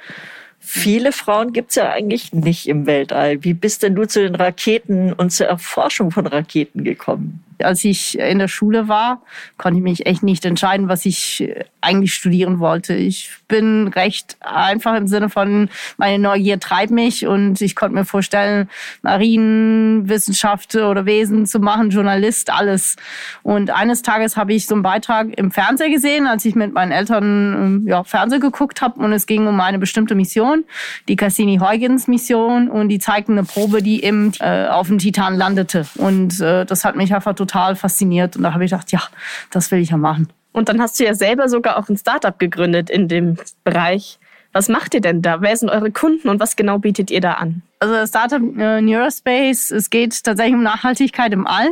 Viele 0.63 1.13
Frauen 1.13 1.55
gibt's 1.55 1.77
ja 1.77 1.91
eigentlich 1.91 2.35
nicht 2.35 2.69
im 2.69 2.87
Weltall. 2.87 3.43
Wie 3.43 3.55
bist 3.55 3.83
denn 3.83 3.95
du 3.95 4.07
zu 4.07 4.21
den 4.21 4.35
Raketen 4.35 5.13
und 5.15 5.31
zur 5.31 5.47
Erforschung 5.47 6.11
von 6.11 6.27
Raketen 6.27 6.85
gekommen? 6.85 7.43
Als 7.59 7.83
ich 7.83 8.19
in 8.19 8.39
der 8.39 8.49
Schule 8.49 8.87
war, 8.87 9.23
konnte 9.57 9.79
ich 9.79 9.83
mich 9.83 10.07
echt 10.07 10.23
nicht 10.23 10.45
entscheiden, 10.45 10.89
was 10.89 11.07
ich 11.07 11.51
eigentlich 11.81 12.15
studieren 12.15 12.59
wollte. 12.59 12.95
Ich 12.95 13.31
bin 13.49 13.89
recht 13.89 14.37
einfach 14.41 14.95
im 14.97 15.07
Sinne 15.07 15.29
von, 15.29 15.69
meine 15.97 16.19
Neugier 16.19 16.61
treibt 16.61 16.91
mich 16.91 17.27
und 17.27 17.61
ich 17.61 17.75
konnte 17.75 17.95
mir 17.95 18.05
vorstellen, 18.05 18.69
Marienwissenschaft 19.03 20.75
oder 20.77 21.07
Wesen 21.07 21.47
zu 21.47 21.61
machen, 21.61 21.91
Journalist, 21.91 22.53
alles. 22.53 22.97
Und 23.43 23.71
eines 23.71 24.03
Tages 24.03 24.37
habe 24.37 24.53
ich 24.53 24.67
so 24.67 24.75
einen 24.75 24.83
Beitrag 24.83 25.29
im 25.37 25.51
Fernsehen 25.51 25.93
gesehen, 25.93 26.27
als 26.27 26.45
ich 26.45 26.55
mit 26.55 26.73
meinen 26.73 26.93
Eltern 26.93 27.25
ähm, 27.25 27.85
ja, 27.87 28.05
Fernsehen 28.05 28.41
geguckt 28.41 28.83
habe 28.83 29.01
und 29.01 29.13
es 29.13 29.27
ging 29.27 29.47
um 29.47 29.61
eine 29.61 29.79
bestimmte 29.79 30.15
Mission, 30.15 30.65
die 31.09 31.17
Cassini-Huygens-Mission 31.17 32.69
und 32.69 32.89
die 32.89 32.99
zeigten 32.99 33.33
eine 33.33 33.45
Probe, 33.45 33.83
die 33.83 34.01
im, 34.01 34.33
äh, 34.41 34.67
auf 34.67 34.89
dem 34.89 34.99
Titan 34.99 35.37
landete. 35.37 35.87
Und 35.97 36.41
äh, 36.41 36.65
das 36.65 36.85
hat 36.85 36.97
mich 36.97 37.15
einfach 37.15 37.35
total 37.35 37.77
fasziniert 37.77 38.37
und 38.37 38.43
da 38.43 38.53
habe 38.55 38.65
ich 38.65 38.71
gedacht, 38.71 38.93
ja, 38.93 39.03
das 39.51 39.71
will 39.71 39.81
ich 39.81 39.91
ja 39.91 39.97
machen. 39.97 40.29
Und 40.53 40.69
dann 40.69 40.81
hast 40.81 40.99
du 40.99 41.05
ja 41.05 41.15
selber 41.15 41.49
sogar 41.49 41.77
auch 41.79 41.89
ein 41.89 41.97
Startup 41.97 42.39
gegründet 42.39 42.91
in 42.91 43.09
dem 43.09 43.37
Bereich. 43.65 44.19
Was 44.53 44.69
macht 44.69 44.95
ihr 44.95 45.01
denn 45.01 45.23
da? 45.23 45.41
Wer 45.41 45.57
sind 45.57 45.71
eure 45.71 45.93
Kunden 45.93 46.29
und 46.29 46.41
was 46.41 46.57
genau 46.57 46.79
bietet 46.79 47.11
ihr 47.11 47.21
da 47.21 47.35
an? 47.35 47.63
Also 47.83 48.07
Startup 48.07 48.43
äh, 48.59 48.83
Neurospace, 48.83 49.71
es 49.71 49.89
geht 49.89 50.23
tatsächlich 50.23 50.55
um 50.55 50.63
Nachhaltigkeit 50.63 51.33
im 51.33 51.47
All. 51.47 51.71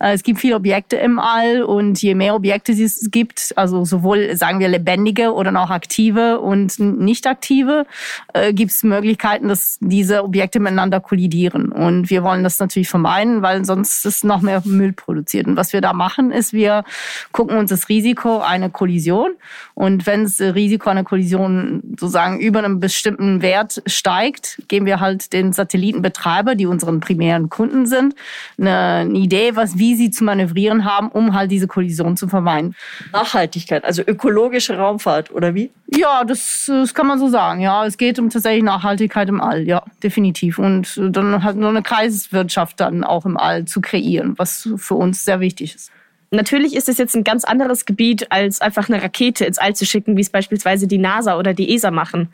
Äh, 0.00 0.14
es 0.14 0.24
gibt 0.24 0.40
viele 0.40 0.56
Objekte 0.56 0.96
im 0.96 1.20
All 1.20 1.62
und 1.62 2.02
je 2.02 2.16
mehr 2.16 2.34
Objekte 2.34 2.72
es 2.72 3.08
gibt, 3.12 3.52
also 3.54 3.84
sowohl 3.84 4.34
sagen 4.34 4.58
wir 4.58 4.66
lebendige 4.66 5.32
oder 5.32 5.54
auch 5.62 5.70
aktive 5.70 6.40
und 6.40 6.80
nicht 6.80 7.28
aktive, 7.28 7.86
äh, 8.32 8.52
gibt 8.52 8.72
es 8.72 8.82
Möglichkeiten, 8.82 9.46
dass 9.46 9.78
diese 9.80 10.24
Objekte 10.24 10.58
miteinander 10.58 10.98
kollidieren. 10.98 11.70
Und 11.70 12.10
wir 12.10 12.24
wollen 12.24 12.42
das 12.42 12.58
natürlich 12.58 12.88
vermeiden, 12.88 13.42
weil 13.42 13.64
sonst 13.64 14.04
ist 14.04 14.24
noch 14.24 14.40
mehr 14.40 14.60
Müll 14.64 14.92
produziert. 14.92 15.46
Und 15.46 15.56
was 15.56 15.72
wir 15.72 15.80
da 15.80 15.92
machen, 15.92 16.32
ist, 16.32 16.52
wir 16.52 16.82
gucken 17.30 17.56
uns 17.56 17.70
das 17.70 17.88
Risiko 17.88 18.40
einer 18.40 18.70
Kollision 18.70 19.30
und 19.74 20.04
wenn 20.04 20.24
das 20.24 20.40
Risiko 20.40 20.90
einer 20.90 21.04
Kollision 21.04 21.80
sozusagen 21.90 22.40
über 22.40 22.58
einen 22.58 22.80
bestimmten 22.80 23.40
Wert 23.40 23.82
steigt, 23.86 24.60
geben 24.66 24.86
wir 24.86 24.98
halt 24.98 25.32
den 25.32 25.43
Satellitenbetreiber, 25.52 26.54
die 26.54 26.66
unseren 26.66 27.00
primären 27.00 27.48
Kunden 27.48 27.86
sind, 27.86 28.14
eine, 28.58 29.08
Idee, 29.14 29.56
was, 29.56 29.78
wie 29.78 29.94
sie 29.94 30.10
zu 30.10 30.24
manövrieren 30.24 30.84
haben, 30.84 31.08
um 31.08 31.34
halt 31.34 31.50
diese 31.50 31.66
Kollision 31.66 32.16
zu 32.16 32.28
vermeiden. 32.28 32.74
Nachhaltigkeit, 33.12 33.84
also 33.84 34.02
ökologische 34.06 34.76
Raumfahrt, 34.76 35.30
oder 35.30 35.54
wie? 35.54 35.70
Ja, 35.88 36.24
das, 36.24 36.64
das 36.66 36.94
kann 36.94 37.06
man 37.06 37.18
so 37.18 37.28
sagen. 37.28 37.60
Ja, 37.60 37.84
es 37.86 37.96
geht 37.96 38.18
um 38.18 38.30
tatsächlich 38.30 38.64
Nachhaltigkeit 38.64 39.28
im 39.28 39.40
All, 39.40 39.62
ja, 39.62 39.82
definitiv. 40.02 40.58
Und 40.58 40.98
dann 40.98 41.42
halt 41.44 41.56
nur 41.56 41.68
eine 41.68 41.82
Kreiswirtschaft 41.82 42.80
dann 42.80 43.04
auch 43.04 43.26
im 43.26 43.36
All 43.36 43.64
zu 43.64 43.80
kreieren, 43.80 44.34
was 44.36 44.68
für 44.76 44.94
uns 44.94 45.24
sehr 45.24 45.40
wichtig 45.40 45.74
ist. 45.74 45.90
Natürlich 46.34 46.74
ist 46.74 46.88
es 46.88 46.98
jetzt 46.98 47.14
ein 47.14 47.24
ganz 47.24 47.44
anderes 47.44 47.84
Gebiet, 47.84 48.30
als 48.30 48.60
einfach 48.60 48.88
eine 48.88 49.02
Rakete 49.02 49.44
ins 49.44 49.58
All 49.58 49.74
zu 49.74 49.86
schicken, 49.86 50.16
wie 50.16 50.20
es 50.20 50.30
beispielsweise 50.30 50.86
die 50.86 50.98
NASA 50.98 51.38
oder 51.38 51.54
die 51.54 51.72
ESA 51.74 51.90
machen. 51.90 52.28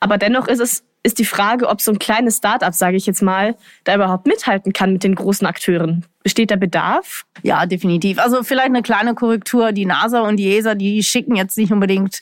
Aber 0.00 0.18
dennoch 0.18 0.48
ist 0.48 0.60
es 0.60 0.84
ist 1.06 1.20
die 1.20 1.24
Frage, 1.24 1.68
ob 1.68 1.80
so 1.80 1.92
ein 1.92 2.00
kleines 2.00 2.38
Start-up, 2.38 2.74
sage 2.74 2.96
ich 2.96 3.06
jetzt 3.06 3.22
mal, 3.22 3.54
da 3.84 3.94
überhaupt 3.94 4.26
mithalten 4.26 4.72
kann 4.72 4.92
mit 4.92 5.04
den 5.04 5.14
großen 5.14 5.46
Akteuren. 5.46 6.04
Besteht 6.26 6.50
da 6.50 6.56
Bedarf? 6.56 7.24
Ja, 7.44 7.66
definitiv. 7.66 8.18
Also 8.18 8.42
vielleicht 8.42 8.66
eine 8.66 8.82
kleine 8.82 9.14
Korrektur. 9.14 9.70
Die 9.70 9.86
NASA 9.86 10.22
und 10.22 10.38
die 10.38 10.56
ESA, 10.56 10.74
die 10.74 11.04
schicken 11.04 11.36
jetzt 11.36 11.56
nicht 11.56 11.70
unbedingt 11.70 12.20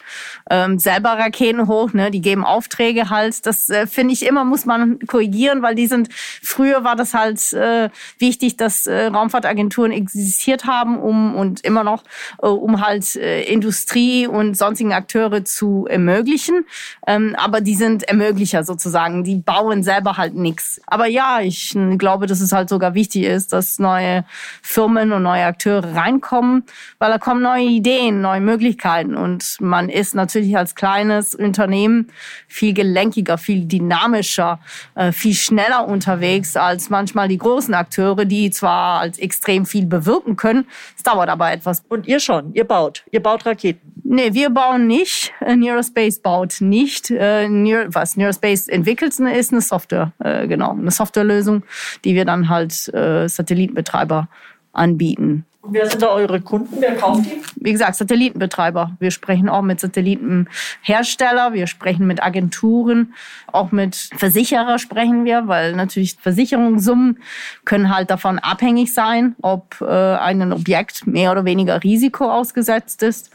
ähm, 0.51 0.79
selber 0.79 1.13
Raketen 1.13 1.69
hoch, 1.69 1.95
ne? 1.95 2.11
Die 2.11 2.21
geben 2.21 2.45
Aufträge 2.45 3.09
halt. 3.09 3.47
Das 3.47 3.71
äh, 3.71 3.87
finde 3.87 4.13
ich 4.13 4.27
immer, 4.27 4.45
muss 4.45 4.67
man 4.67 4.99
korrigieren, 5.07 5.63
weil 5.63 5.75
die 5.75 5.87
sind, 5.87 6.11
früher 6.13 6.85
war 6.85 6.97
das 6.97 7.15
halt 7.15 7.55
äh, 7.55 7.89
wichtig, 8.19 8.59
dass 8.59 8.87
äh, 8.87 9.07
Raumfahrtagenturen 9.07 9.91
existiert 9.91 10.67
haben, 10.67 10.99
um 10.99 11.35
und 11.35 11.63
immer 11.63 11.83
noch, 11.83 12.05
äh, 12.43 12.47
um 12.47 12.87
halt 12.87 13.17
äh, 13.17 13.45
Industrie 13.45 14.27
und 14.27 14.55
sonstigen 14.55 14.93
Akteure 14.93 15.47
zu 15.47 15.87
ermöglichen. 15.89 16.67
Ähm, 17.07 17.35
aber 17.39 17.63
die 17.63 17.74
sind 17.75 18.05
Ermöglicher 18.05 18.65
sozusagen. 18.65 19.25
Die 19.25 19.37
bauen 19.37 19.83
selber 19.83 20.17
halt 20.17 20.35
nichts. 20.35 20.81
Aber 20.87 21.07
ja, 21.07 21.41
ich 21.41 21.77
glaube, 21.99 22.27
dass 22.27 22.41
es 22.41 22.53
halt 22.53 22.69
sogar 22.69 22.95
wichtig 22.95 23.25
ist, 23.25 23.53
dass 23.53 23.79
neue 23.79 24.05
neue 24.05 24.25
Firmen 24.63 25.13
und 25.13 25.23
neue 25.23 25.45
Akteure 25.45 25.95
reinkommen, 25.95 26.65
weil 26.99 27.11
da 27.11 27.19
kommen 27.19 27.43
neue 27.43 27.65
Ideen, 27.65 28.21
neue 28.21 28.41
Möglichkeiten 28.41 29.15
und 29.17 29.57
man 29.61 29.89
ist 29.89 30.15
natürlich 30.15 30.57
als 30.57 30.75
kleines 30.75 31.35
Unternehmen 31.35 32.09
viel 32.49 32.75
gelenkiger, 32.75 33.39
viel 33.39 33.65
dynamischer, 33.67 34.61
äh, 34.95 35.13
viel 35.13 35.35
schneller 35.35 35.87
unterwegs 35.87 36.57
als 36.57 36.91
manchmal 36.91 37.29
die 37.29 37.39
großen 37.39 37.75
Akteure, 37.75 38.25
die 38.25 38.51
zwar 38.51 39.01
als 39.01 39.19
extrem 39.19 39.67
viel 39.67 39.87
bewirken 39.87 40.37
können, 40.37 40.67
es 40.97 41.03
dauert 41.03 41.29
aber 41.29 41.53
etwas. 41.53 41.85
Und 41.89 42.07
ihr 42.07 42.21
schon, 42.21 42.53
ihr 42.55 42.65
baut, 42.65 43.05
ihr 43.11 43.23
baut 43.23 43.47
Raketen. 43.47 43.95
Nee, 44.07 44.35
wir 44.35 44.51
bauen 44.51 44.87
nicht. 44.87 45.33
Äh, 45.41 45.57
Neurospace 45.57 46.21
baut 46.21 46.61
nicht. 46.61 47.11
Äh, 47.11 47.49
was 47.89 48.17
Neurospace 48.17 48.69
entwickelt, 48.69 49.19
ist 49.19 49.53
eine 49.53 49.61
Software, 49.61 50.13
genau, 50.19 50.73
eine 50.73 50.91
Softwarelösung, 50.91 51.63
die 52.05 52.15
wir 52.15 52.25
dann 52.25 52.49
halt 52.49 52.73
Satelliten 52.73 53.29
Satellitenbetreiber 53.29 54.29
anbieten. 54.73 55.45
Und 55.63 55.73
wer 55.73 55.89
sind 55.89 56.03
da 56.03 56.09
eure 56.09 56.43
Kunden? 56.43 56.77
Wer 56.79 56.95
kauft 56.95 57.25
die? 57.25 57.41
Wie 57.57 57.73
gesagt, 57.73 57.97
Satellitenbetreiber. 57.97 58.97
Wir 59.01 59.11
sprechen 59.11 59.49
auch 59.49 59.63
mit 59.63 59.81
Satellitenhersteller, 59.81 61.55
wir 61.55 61.67
sprechen 61.67 62.07
mit 62.07 62.23
Agenturen, 62.23 63.15
auch 63.47 63.73
mit 63.73 64.11
Versicherer 64.15 64.79
sprechen 64.79 65.25
wir, 65.25 65.49
weil 65.49 65.75
natürlich 65.75 66.19
Versicherungssummen 66.21 67.19
können 67.65 67.95
halt 67.95 68.11
davon 68.11 68.39
abhängig 68.39 68.93
sein, 68.93 69.37
ob 69.41 69.81
äh, 69.81 69.87
ein 69.87 70.53
Objekt 70.53 71.07
mehr 71.07 71.33
oder 71.33 71.47
weniger 71.47 71.83
Risiko 71.83 72.31
ausgesetzt 72.31 73.03
ist. 73.03 73.31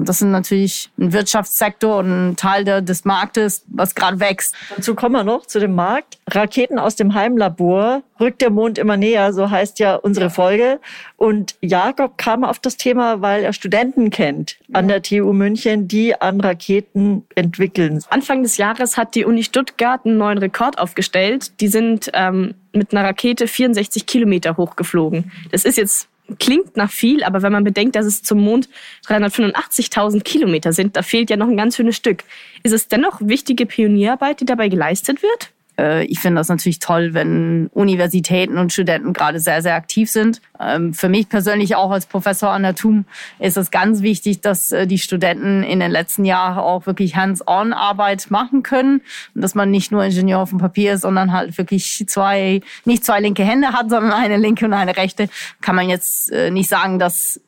Und 0.00 0.08
das 0.08 0.20
sind 0.20 0.30
natürlich 0.30 0.88
ein 0.98 1.12
Wirtschaftssektor 1.12 1.98
und 1.98 2.30
ein 2.30 2.36
Teil 2.36 2.64
des 2.64 3.04
Marktes, 3.04 3.66
was 3.68 3.94
gerade 3.94 4.18
wächst. 4.18 4.54
Dazu 4.74 4.94
kommen 4.94 5.14
wir 5.14 5.24
noch 5.24 5.44
zu 5.44 5.60
dem 5.60 5.74
Markt. 5.74 6.18
Raketen 6.26 6.78
aus 6.78 6.96
dem 6.96 7.12
Heimlabor 7.12 8.02
rückt 8.18 8.40
der 8.40 8.48
Mond 8.48 8.78
immer 8.78 8.96
näher, 8.96 9.34
so 9.34 9.50
heißt 9.50 9.78
ja 9.78 9.96
unsere 9.96 10.30
Folge. 10.30 10.80
Und 11.18 11.54
Jakob 11.60 12.16
kam 12.16 12.44
auf 12.44 12.58
das 12.58 12.78
Thema, 12.78 13.20
weil 13.20 13.44
er 13.44 13.52
Studenten 13.52 14.08
kennt 14.08 14.56
an 14.72 14.88
der 14.88 15.02
TU 15.02 15.34
München, 15.34 15.86
die 15.86 16.18
an 16.18 16.40
Raketen 16.40 17.26
entwickeln. 17.34 18.02
Anfang 18.08 18.42
des 18.42 18.56
Jahres 18.56 18.96
hat 18.96 19.14
die 19.14 19.26
Uni 19.26 19.44
Stuttgart 19.44 20.06
einen 20.06 20.16
neuen 20.16 20.38
Rekord 20.38 20.78
aufgestellt. 20.78 21.60
Die 21.60 21.68
sind 21.68 22.10
ähm, 22.14 22.54
mit 22.72 22.92
einer 22.92 23.06
Rakete 23.06 23.46
64 23.46 24.06
Kilometer 24.06 24.56
hochgeflogen. 24.56 25.30
Das 25.50 25.66
ist 25.66 25.76
jetzt 25.76 26.08
klingt 26.38 26.76
nach 26.76 26.90
viel, 26.90 27.22
aber 27.24 27.42
wenn 27.42 27.52
man 27.52 27.64
bedenkt, 27.64 27.96
dass 27.96 28.06
es 28.06 28.22
zum 28.22 28.40
Mond 28.40 28.68
385.000 29.06 30.22
Kilometer 30.22 30.72
sind, 30.72 30.96
da 30.96 31.02
fehlt 31.02 31.30
ja 31.30 31.36
noch 31.36 31.48
ein 31.48 31.56
ganz 31.56 31.76
schönes 31.76 31.96
Stück. 31.96 32.24
Ist 32.62 32.72
es 32.72 32.88
dennoch 32.88 33.20
wichtige 33.20 33.66
Pionierarbeit, 33.66 34.40
die 34.40 34.44
dabei 34.44 34.68
geleistet 34.68 35.22
wird? 35.22 35.50
Äh, 35.80 36.04
ich 36.04 36.20
finde 36.20 36.40
das 36.40 36.48
natürlich 36.48 36.78
toll, 36.78 37.14
wenn 37.14 37.68
Universitäten 37.68 38.58
und 38.58 38.72
Studenten 38.72 39.12
gerade 39.12 39.40
sehr, 39.40 39.62
sehr 39.62 39.74
aktiv 39.74 40.10
sind. 40.10 40.40
Ähm, 40.60 40.92
für 40.92 41.08
mich 41.08 41.28
persönlich 41.28 41.76
auch 41.76 41.90
als 41.90 42.06
Professor 42.06 42.50
an 42.50 42.62
der 42.62 42.74
TUM 42.74 43.06
ist 43.38 43.56
es 43.56 43.70
ganz 43.70 44.02
wichtig, 44.02 44.40
dass 44.42 44.72
äh, 44.72 44.86
die 44.86 44.98
Studenten 44.98 45.62
in 45.62 45.80
den 45.80 45.90
letzten 45.90 46.24
Jahren 46.24 46.58
auch 46.58 46.86
wirklich 46.86 47.16
Hands-on-Arbeit 47.16 48.30
machen 48.30 48.62
können 48.62 49.00
und 49.34 49.40
dass 49.40 49.54
man 49.54 49.70
nicht 49.70 49.90
nur 49.90 50.04
Ingenieur 50.04 50.40
auf 50.40 50.50
dem 50.50 50.58
Papier 50.58 50.94
ist, 50.94 51.02
sondern 51.02 51.32
halt 51.32 51.56
wirklich 51.56 52.04
zwei, 52.06 52.60
nicht 52.84 53.04
zwei 53.04 53.20
linke 53.20 53.44
Hände 53.44 53.68
hat, 53.68 53.88
sondern 53.88 54.12
eine 54.12 54.36
linke 54.36 54.66
und 54.66 54.74
eine 54.74 54.96
rechte. 54.96 55.28
Kann 55.62 55.76
man 55.76 55.88
jetzt 55.88 56.30
äh, 56.30 56.50
nicht 56.50 56.68
sagen, 56.68 56.98
dass 56.98 57.40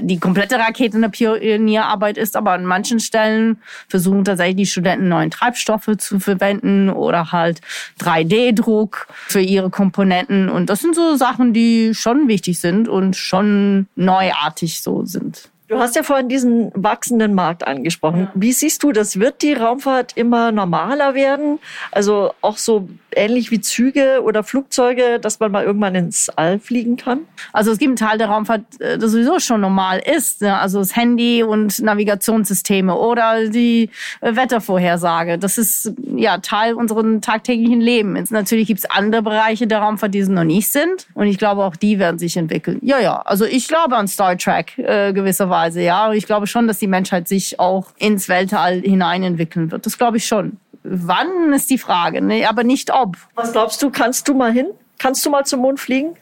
die 0.00 0.18
komplette 0.18 0.56
Rakete 0.58 0.96
eine 0.96 1.10
Pionierarbeit 1.10 2.16
ist, 2.16 2.36
aber 2.36 2.52
an 2.52 2.64
manchen 2.64 3.00
Stellen 3.00 3.60
versuchen 3.88 4.24
tatsächlich 4.24 4.56
die 4.56 4.66
Studenten 4.66 5.08
neuen 5.08 5.30
Treibstoffe 5.30 5.96
zu 5.98 6.20
verwenden 6.20 6.90
oder 6.90 7.32
halt 7.32 7.60
3D-Druck 8.00 9.08
für 9.26 9.40
ihre 9.40 9.70
Komponenten. 9.70 10.48
Und 10.48 10.70
das 10.70 10.80
sind 10.80 10.94
so 10.94 11.16
Sachen, 11.16 11.52
die 11.52 11.94
schon 11.94 12.28
wichtig 12.28 12.60
sind 12.60 12.88
und 12.88 13.16
schon 13.16 13.86
neuartig 13.96 14.82
so 14.82 15.04
sind. 15.04 15.50
Du 15.68 15.78
hast 15.78 15.96
ja 15.96 16.02
vorhin 16.02 16.30
diesen 16.30 16.72
wachsenden 16.74 17.34
Markt 17.34 17.66
angesprochen. 17.66 18.20
Ja. 18.20 18.32
Wie 18.34 18.52
siehst 18.52 18.82
du 18.82 18.92
das? 18.92 19.20
Wird 19.20 19.42
die 19.42 19.52
Raumfahrt 19.52 20.16
immer 20.16 20.50
normaler 20.50 21.14
werden? 21.14 21.58
Also 21.92 22.32
auch 22.40 22.56
so 22.56 22.88
ähnlich 23.18 23.50
wie 23.50 23.60
Züge 23.60 24.20
oder 24.22 24.42
Flugzeuge, 24.42 25.18
dass 25.20 25.40
man 25.40 25.52
mal 25.52 25.64
irgendwann 25.64 25.94
ins 25.94 26.28
All 26.30 26.58
fliegen 26.58 26.96
kann? 26.96 27.20
Also 27.52 27.70
es 27.70 27.78
gibt 27.78 27.88
einen 27.88 27.96
Teil 27.96 28.18
der 28.18 28.28
Raumfahrt, 28.28 28.62
äh, 28.80 28.98
das 28.98 29.12
sowieso 29.12 29.38
schon 29.40 29.60
normal 29.60 30.00
ist. 30.16 30.42
Ne? 30.42 30.58
Also 30.58 30.78
das 30.78 30.96
Handy 30.96 31.42
und 31.42 31.78
Navigationssysteme 31.78 32.94
oder 32.96 33.48
die 33.48 33.90
äh, 34.20 34.34
Wettervorhersage. 34.34 35.38
Das 35.38 35.58
ist 35.58 35.92
ja 36.16 36.38
Teil 36.38 36.74
unseres 36.74 37.04
tagtäglichen 37.20 37.80
Lebens. 37.80 38.30
Natürlich 38.30 38.66
gibt 38.66 38.80
es 38.80 38.90
andere 38.90 39.22
Bereiche 39.22 39.66
der 39.66 39.78
Raumfahrt, 39.80 40.14
die 40.14 40.20
es 40.20 40.28
noch 40.28 40.44
nicht 40.44 40.72
sind. 40.72 41.06
Und 41.14 41.26
ich 41.26 41.38
glaube, 41.38 41.64
auch 41.64 41.76
die 41.76 41.98
werden 41.98 42.18
sich 42.18 42.36
entwickeln. 42.36 42.78
Ja, 42.82 42.98
ja. 42.98 43.20
Also 43.22 43.44
ich 43.44 43.68
glaube 43.68 43.96
an 43.96 44.08
Star 44.08 44.36
Trek 44.36 44.78
äh, 44.78 45.12
gewisserweise. 45.12 45.58
Weise, 45.58 45.82
ja. 45.82 46.12
Ich 46.12 46.26
glaube 46.26 46.46
schon, 46.46 46.66
dass 46.66 46.78
die 46.78 46.86
Menschheit 46.86 47.28
sich 47.28 47.58
auch 47.60 47.86
ins 47.98 48.28
Weltall 48.28 48.80
hinein 48.80 49.22
entwickeln 49.22 49.70
wird. 49.70 49.86
Das 49.86 49.98
glaube 49.98 50.16
ich 50.16 50.26
schon. 50.26 50.58
Wann 50.90 51.52
ist 51.52 51.70
die 51.70 51.78
Frage, 51.78 52.22
ne? 52.22 52.48
aber 52.48 52.64
nicht 52.64 52.92
ob. 52.92 53.16
Was 53.34 53.52
glaubst 53.52 53.82
du, 53.82 53.90
kannst 53.90 54.28
du 54.28 54.34
mal 54.34 54.52
hin? 54.52 54.68
Kannst 54.98 55.24
du 55.24 55.30
mal 55.30 55.44
zum 55.44 55.60
Mond 55.60 55.80
fliegen? 55.80 56.14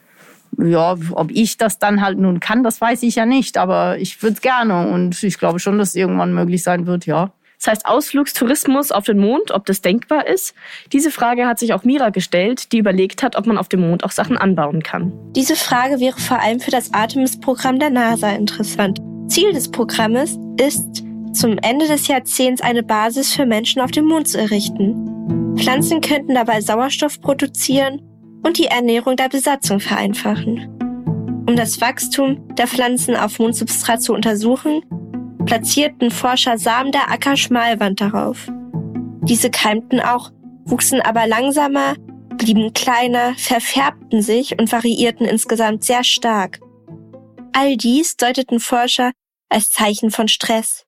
Ja, 0.57 0.95
ob 1.11 1.31
ich 1.31 1.57
das 1.57 1.77
dann 1.79 2.01
halt 2.01 2.17
nun 2.17 2.39
kann, 2.39 2.63
das 2.63 2.81
weiß 2.81 3.03
ich 3.03 3.15
ja 3.15 3.25
nicht, 3.25 3.57
aber 3.57 3.97
ich 3.99 4.21
würde 4.23 4.35
es 4.35 4.41
gerne 4.41 4.87
und 4.87 5.21
ich 5.21 5.37
glaube 5.37 5.59
schon, 5.59 5.77
dass 5.77 5.89
es 5.89 5.95
irgendwann 5.95 6.33
möglich 6.33 6.63
sein 6.63 6.87
wird, 6.87 7.05
ja. 7.05 7.31
Das 7.59 7.67
heißt 7.67 7.85
Ausflugstourismus 7.85 8.91
auf 8.91 9.05
den 9.05 9.17
Mond, 9.17 9.51
ob 9.51 9.65
das 9.65 9.81
denkbar 9.81 10.27
ist. 10.27 10.53
Diese 10.93 11.09
Frage 11.09 11.47
hat 11.47 11.57
sich 11.57 11.73
auch 11.73 11.83
Mira 11.83 12.09
gestellt, 12.09 12.71
die 12.71 12.77
überlegt 12.77 13.23
hat, 13.23 13.35
ob 13.35 13.47
man 13.47 13.57
auf 13.57 13.67
dem 13.67 13.81
Mond 13.81 14.03
auch 14.03 14.11
Sachen 14.11 14.37
anbauen 14.37 14.83
kann. 14.83 15.11
Diese 15.35 15.55
Frage 15.55 15.99
wäre 15.99 16.19
vor 16.19 16.39
allem 16.39 16.59
für 16.59 16.71
das 16.71 16.93
Artemis-Programm 16.93 17.79
der 17.79 17.89
NASA 17.89 18.29
interessant. 18.29 18.99
Ziel 19.27 19.53
des 19.53 19.71
Programmes 19.71 20.37
ist, 20.59 21.03
zum 21.37 21.57
Ende 21.59 21.87
des 21.87 22.07
Jahrzehnts 22.07 22.61
eine 22.61 22.83
Basis 22.83 23.33
für 23.33 23.45
Menschen 23.45 23.81
auf 23.81 23.91
dem 23.91 24.05
Mond 24.05 24.27
zu 24.27 24.39
errichten. 24.39 25.55
Pflanzen 25.57 26.01
könnten 26.01 26.35
dabei 26.35 26.61
Sauerstoff 26.61 27.21
produzieren 27.21 28.01
und 28.43 28.57
die 28.57 28.65
Ernährung 28.65 29.15
der 29.15 29.29
Besatzung 29.29 29.79
vereinfachen. 29.79 30.67
Um 31.47 31.55
das 31.55 31.79
Wachstum 31.79 32.55
der 32.55 32.67
Pflanzen 32.67 33.15
auf 33.15 33.39
Mondsubstrat 33.39 34.01
zu 34.01 34.13
untersuchen, 34.13 34.81
platzierten 35.45 36.11
Forscher 36.11 36.57
Samen 36.57 36.91
der 36.91 37.09
Ackerschmalwand 37.09 38.01
darauf. 38.01 38.51
Diese 39.21 39.49
keimten 39.49 39.99
auch, 39.99 40.31
wuchsen 40.65 41.01
aber 41.01 41.27
langsamer, 41.27 41.95
blieben 42.37 42.73
kleiner, 42.73 43.33
verfärbten 43.35 44.21
sich 44.21 44.59
und 44.59 44.71
variierten 44.71 45.25
insgesamt 45.25 45.83
sehr 45.83 46.03
stark. 46.03 46.59
All 47.53 47.77
dies 47.77 48.17
deuteten 48.17 48.59
Forscher 48.59 49.11
als 49.49 49.71
Zeichen 49.71 50.11
von 50.11 50.27
Stress. 50.27 50.86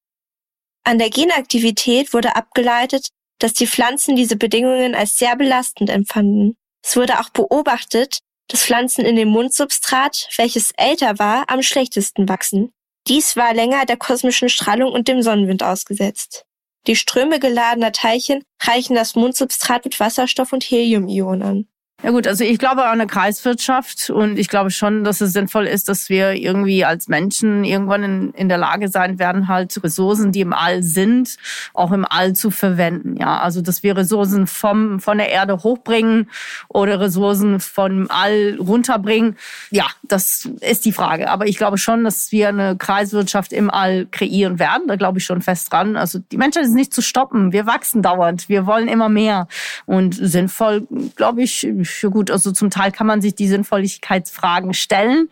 An 0.83 0.99
der 0.99 1.09
Genaktivität 1.09 2.13
wurde 2.13 2.35
abgeleitet, 2.35 3.09
dass 3.39 3.53
die 3.53 3.67
Pflanzen 3.67 4.15
diese 4.15 4.35
Bedingungen 4.35 4.95
als 4.95 5.17
sehr 5.17 5.35
belastend 5.35 5.89
empfanden. 5.89 6.57
Es 6.83 6.95
wurde 6.95 7.19
auch 7.19 7.29
beobachtet, 7.29 8.19
dass 8.47 8.63
Pflanzen 8.63 9.05
in 9.05 9.15
dem 9.15 9.29
Mundsubstrat, 9.29 10.29
welches 10.37 10.71
älter 10.77 11.19
war, 11.19 11.49
am 11.49 11.61
schlechtesten 11.61 12.27
wachsen. 12.27 12.71
Dies 13.07 13.35
war 13.35 13.53
länger 13.53 13.85
der 13.85 13.97
kosmischen 13.97 14.49
Strahlung 14.49 14.91
und 14.91 15.07
dem 15.07 15.21
Sonnenwind 15.21 15.63
ausgesetzt. 15.63 16.45
Die 16.87 16.95
Ströme 16.95 17.39
geladener 17.39 17.91
Teilchen 17.91 18.43
reichen 18.61 18.95
das 18.95 19.15
Mundsubstrat 19.15 19.85
mit 19.85 19.99
Wasserstoff 19.99 20.53
und 20.53 20.63
Helium-Ionen 20.63 21.43
an. 21.43 21.67
Ja 22.01 22.11
gut, 22.11 22.27
also 22.27 22.45
ich 22.45 22.59
glaube 22.59 22.85
an 22.85 23.01
eine 23.01 23.07
Kreiswirtschaft 23.07 24.09
und 24.09 24.39
ich 24.39 24.47
glaube 24.47 24.71
schon, 24.71 25.03
dass 25.03 25.19
es 25.19 25.33
sinnvoll 25.33 25.67
ist, 25.67 25.89
dass 25.89 26.07
wir 26.07 26.31
irgendwie 26.31 26.85
als 26.85 27.09
Menschen 27.09 27.65
irgendwann 27.65 28.03
in, 28.03 28.31
in 28.35 28.47
der 28.47 28.57
Lage 28.57 28.87
sein 28.87 29.19
werden, 29.19 29.49
halt 29.49 29.83
Ressourcen, 29.83 30.31
die 30.31 30.39
im 30.39 30.53
All 30.53 30.81
sind, 30.81 31.35
auch 31.73 31.91
im 31.91 32.05
All 32.09 32.31
zu 32.31 32.51
verwenden. 32.51 33.17
Ja, 33.17 33.39
also 33.39 33.61
dass 33.61 33.83
wir 33.83 33.97
Ressourcen 33.97 34.47
vom 34.47 35.01
von 35.01 35.17
der 35.17 35.29
Erde 35.29 35.61
hochbringen 35.61 36.29
oder 36.69 37.01
Ressourcen 37.01 37.59
vom 37.59 38.07
All 38.09 38.57
runterbringen. 38.57 39.35
Ja, 39.69 39.87
das 40.03 40.47
ist 40.61 40.85
die 40.85 40.93
Frage. 40.93 41.29
Aber 41.29 41.47
ich 41.47 41.57
glaube 41.57 41.77
schon, 41.77 42.05
dass 42.05 42.31
wir 42.31 42.47
eine 42.47 42.77
Kreiswirtschaft 42.77 43.51
im 43.51 43.69
All 43.69 44.05
kreieren 44.05 44.57
werden. 44.57 44.87
Da 44.87 44.95
glaube 44.95 45.17
ich 45.17 45.25
schon 45.25 45.41
fest 45.41 45.73
dran. 45.73 45.97
Also 45.97 46.19
die 46.31 46.37
Menschheit 46.37 46.63
ist 46.63 46.73
nicht 46.73 46.93
zu 46.93 47.01
stoppen. 47.01 47.51
Wir 47.51 47.65
wachsen 47.65 48.01
dauernd. 48.01 48.47
Wir 48.47 48.65
wollen 48.65 48.87
immer 48.87 49.09
mehr 49.09 49.49
und 49.85 50.15
sinnvoll, 50.15 50.87
glaube 51.17 51.43
ich 51.43 51.67
für 51.89 52.09
gut. 52.09 52.31
Also 52.31 52.51
zum 52.51 52.69
Teil 52.69 52.91
kann 52.91 53.07
man 53.07 53.21
sich 53.21 53.35
die 53.35 53.47
Sinnvolligkeitsfragen 53.47 54.73
stellen. 54.73 55.29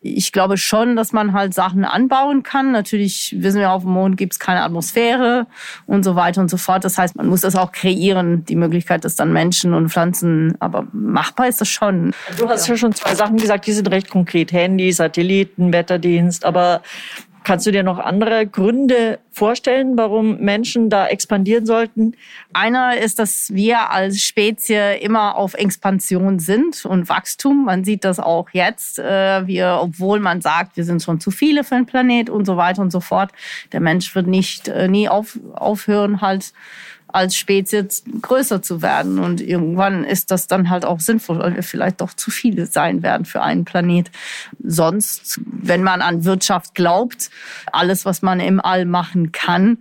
Ich 0.00 0.32
glaube 0.32 0.56
schon, 0.56 0.96
dass 0.96 1.12
man 1.12 1.32
halt 1.32 1.54
Sachen 1.54 1.84
anbauen 1.84 2.42
kann. 2.42 2.72
Natürlich 2.72 3.34
wissen 3.38 3.60
wir, 3.60 3.70
auf 3.70 3.82
dem 3.82 3.92
Mond 3.92 4.16
gibt 4.16 4.34
es 4.34 4.38
keine 4.38 4.62
Atmosphäre 4.62 5.46
und 5.86 6.04
so 6.04 6.16
weiter 6.16 6.40
und 6.40 6.50
so 6.50 6.56
fort. 6.56 6.84
Das 6.84 6.98
heißt, 6.98 7.16
man 7.16 7.26
muss 7.26 7.40
das 7.42 7.56
auch 7.56 7.72
kreieren, 7.72 8.44
die 8.44 8.56
Möglichkeit, 8.56 9.04
dass 9.04 9.16
dann 9.16 9.32
Menschen 9.32 9.74
und 9.74 9.90
Pflanzen, 9.90 10.54
aber 10.60 10.86
machbar 10.92 11.48
ist 11.48 11.60
das 11.60 11.68
schon. 11.68 12.12
Du 12.36 12.48
hast 12.48 12.68
ja 12.68 12.76
schon 12.76 12.94
zwei 12.94 13.14
Sachen 13.14 13.36
gesagt, 13.36 13.66
die 13.66 13.72
sind 13.72 13.90
recht 13.90 14.10
konkret. 14.10 14.52
Handy, 14.52 14.92
Satelliten, 14.92 15.72
Wetterdienst, 15.72 16.44
aber 16.44 16.82
Kannst 17.42 17.66
du 17.66 17.70
dir 17.70 17.82
noch 17.82 17.98
andere 17.98 18.46
Gründe 18.46 19.18
vorstellen, 19.30 19.96
warum 19.96 20.38
Menschen 20.40 20.90
da 20.90 21.06
expandieren 21.06 21.64
sollten? 21.64 22.14
Einer 22.52 22.98
ist, 22.98 23.18
dass 23.18 23.54
wir 23.54 23.90
als 23.90 24.20
Spezie 24.20 24.98
immer 25.00 25.36
auf 25.36 25.54
Expansion 25.54 26.38
sind 26.38 26.84
und 26.84 27.08
Wachstum. 27.08 27.64
Man 27.64 27.84
sieht 27.84 28.04
das 28.04 28.20
auch 28.20 28.50
jetzt. 28.52 28.98
Äh, 28.98 29.46
wir, 29.46 29.78
obwohl 29.80 30.20
man 30.20 30.42
sagt, 30.42 30.76
wir 30.76 30.84
sind 30.84 31.02
schon 31.02 31.18
zu 31.18 31.30
viele 31.30 31.64
für 31.64 31.76
den 31.76 31.86
Planet 31.86 32.28
und 32.28 32.44
so 32.44 32.58
weiter 32.58 32.82
und 32.82 32.90
so 32.90 33.00
fort. 33.00 33.32
Der 33.72 33.80
Mensch 33.80 34.14
wird 34.14 34.26
nicht 34.26 34.68
äh, 34.68 34.88
nie 34.88 35.08
auf, 35.08 35.38
aufhören, 35.54 36.20
halt 36.20 36.52
als 37.12 37.36
Spezies 37.36 38.04
größer 38.22 38.62
zu 38.62 38.82
werden. 38.82 39.18
Und 39.18 39.40
irgendwann 39.40 40.04
ist 40.04 40.30
das 40.30 40.46
dann 40.46 40.70
halt 40.70 40.84
auch 40.84 41.00
sinnvoll, 41.00 41.38
weil 41.38 41.56
wir 41.56 41.62
vielleicht 41.62 42.00
doch 42.00 42.14
zu 42.14 42.30
viele 42.30 42.66
sein 42.66 43.02
werden 43.02 43.24
für 43.24 43.42
einen 43.42 43.64
Planet. 43.64 44.10
Sonst, 44.62 45.40
wenn 45.46 45.82
man 45.82 46.02
an 46.02 46.24
Wirtschaft 46.24 46.74
glaubt, 46.74 47.30
alles, 47.72 48.04
was 48.04 48.22
man 48.22 48.40
im 48.40 48.60
All 48.60 48.84
machen 48.84 49.32
kann, 49.32 49.78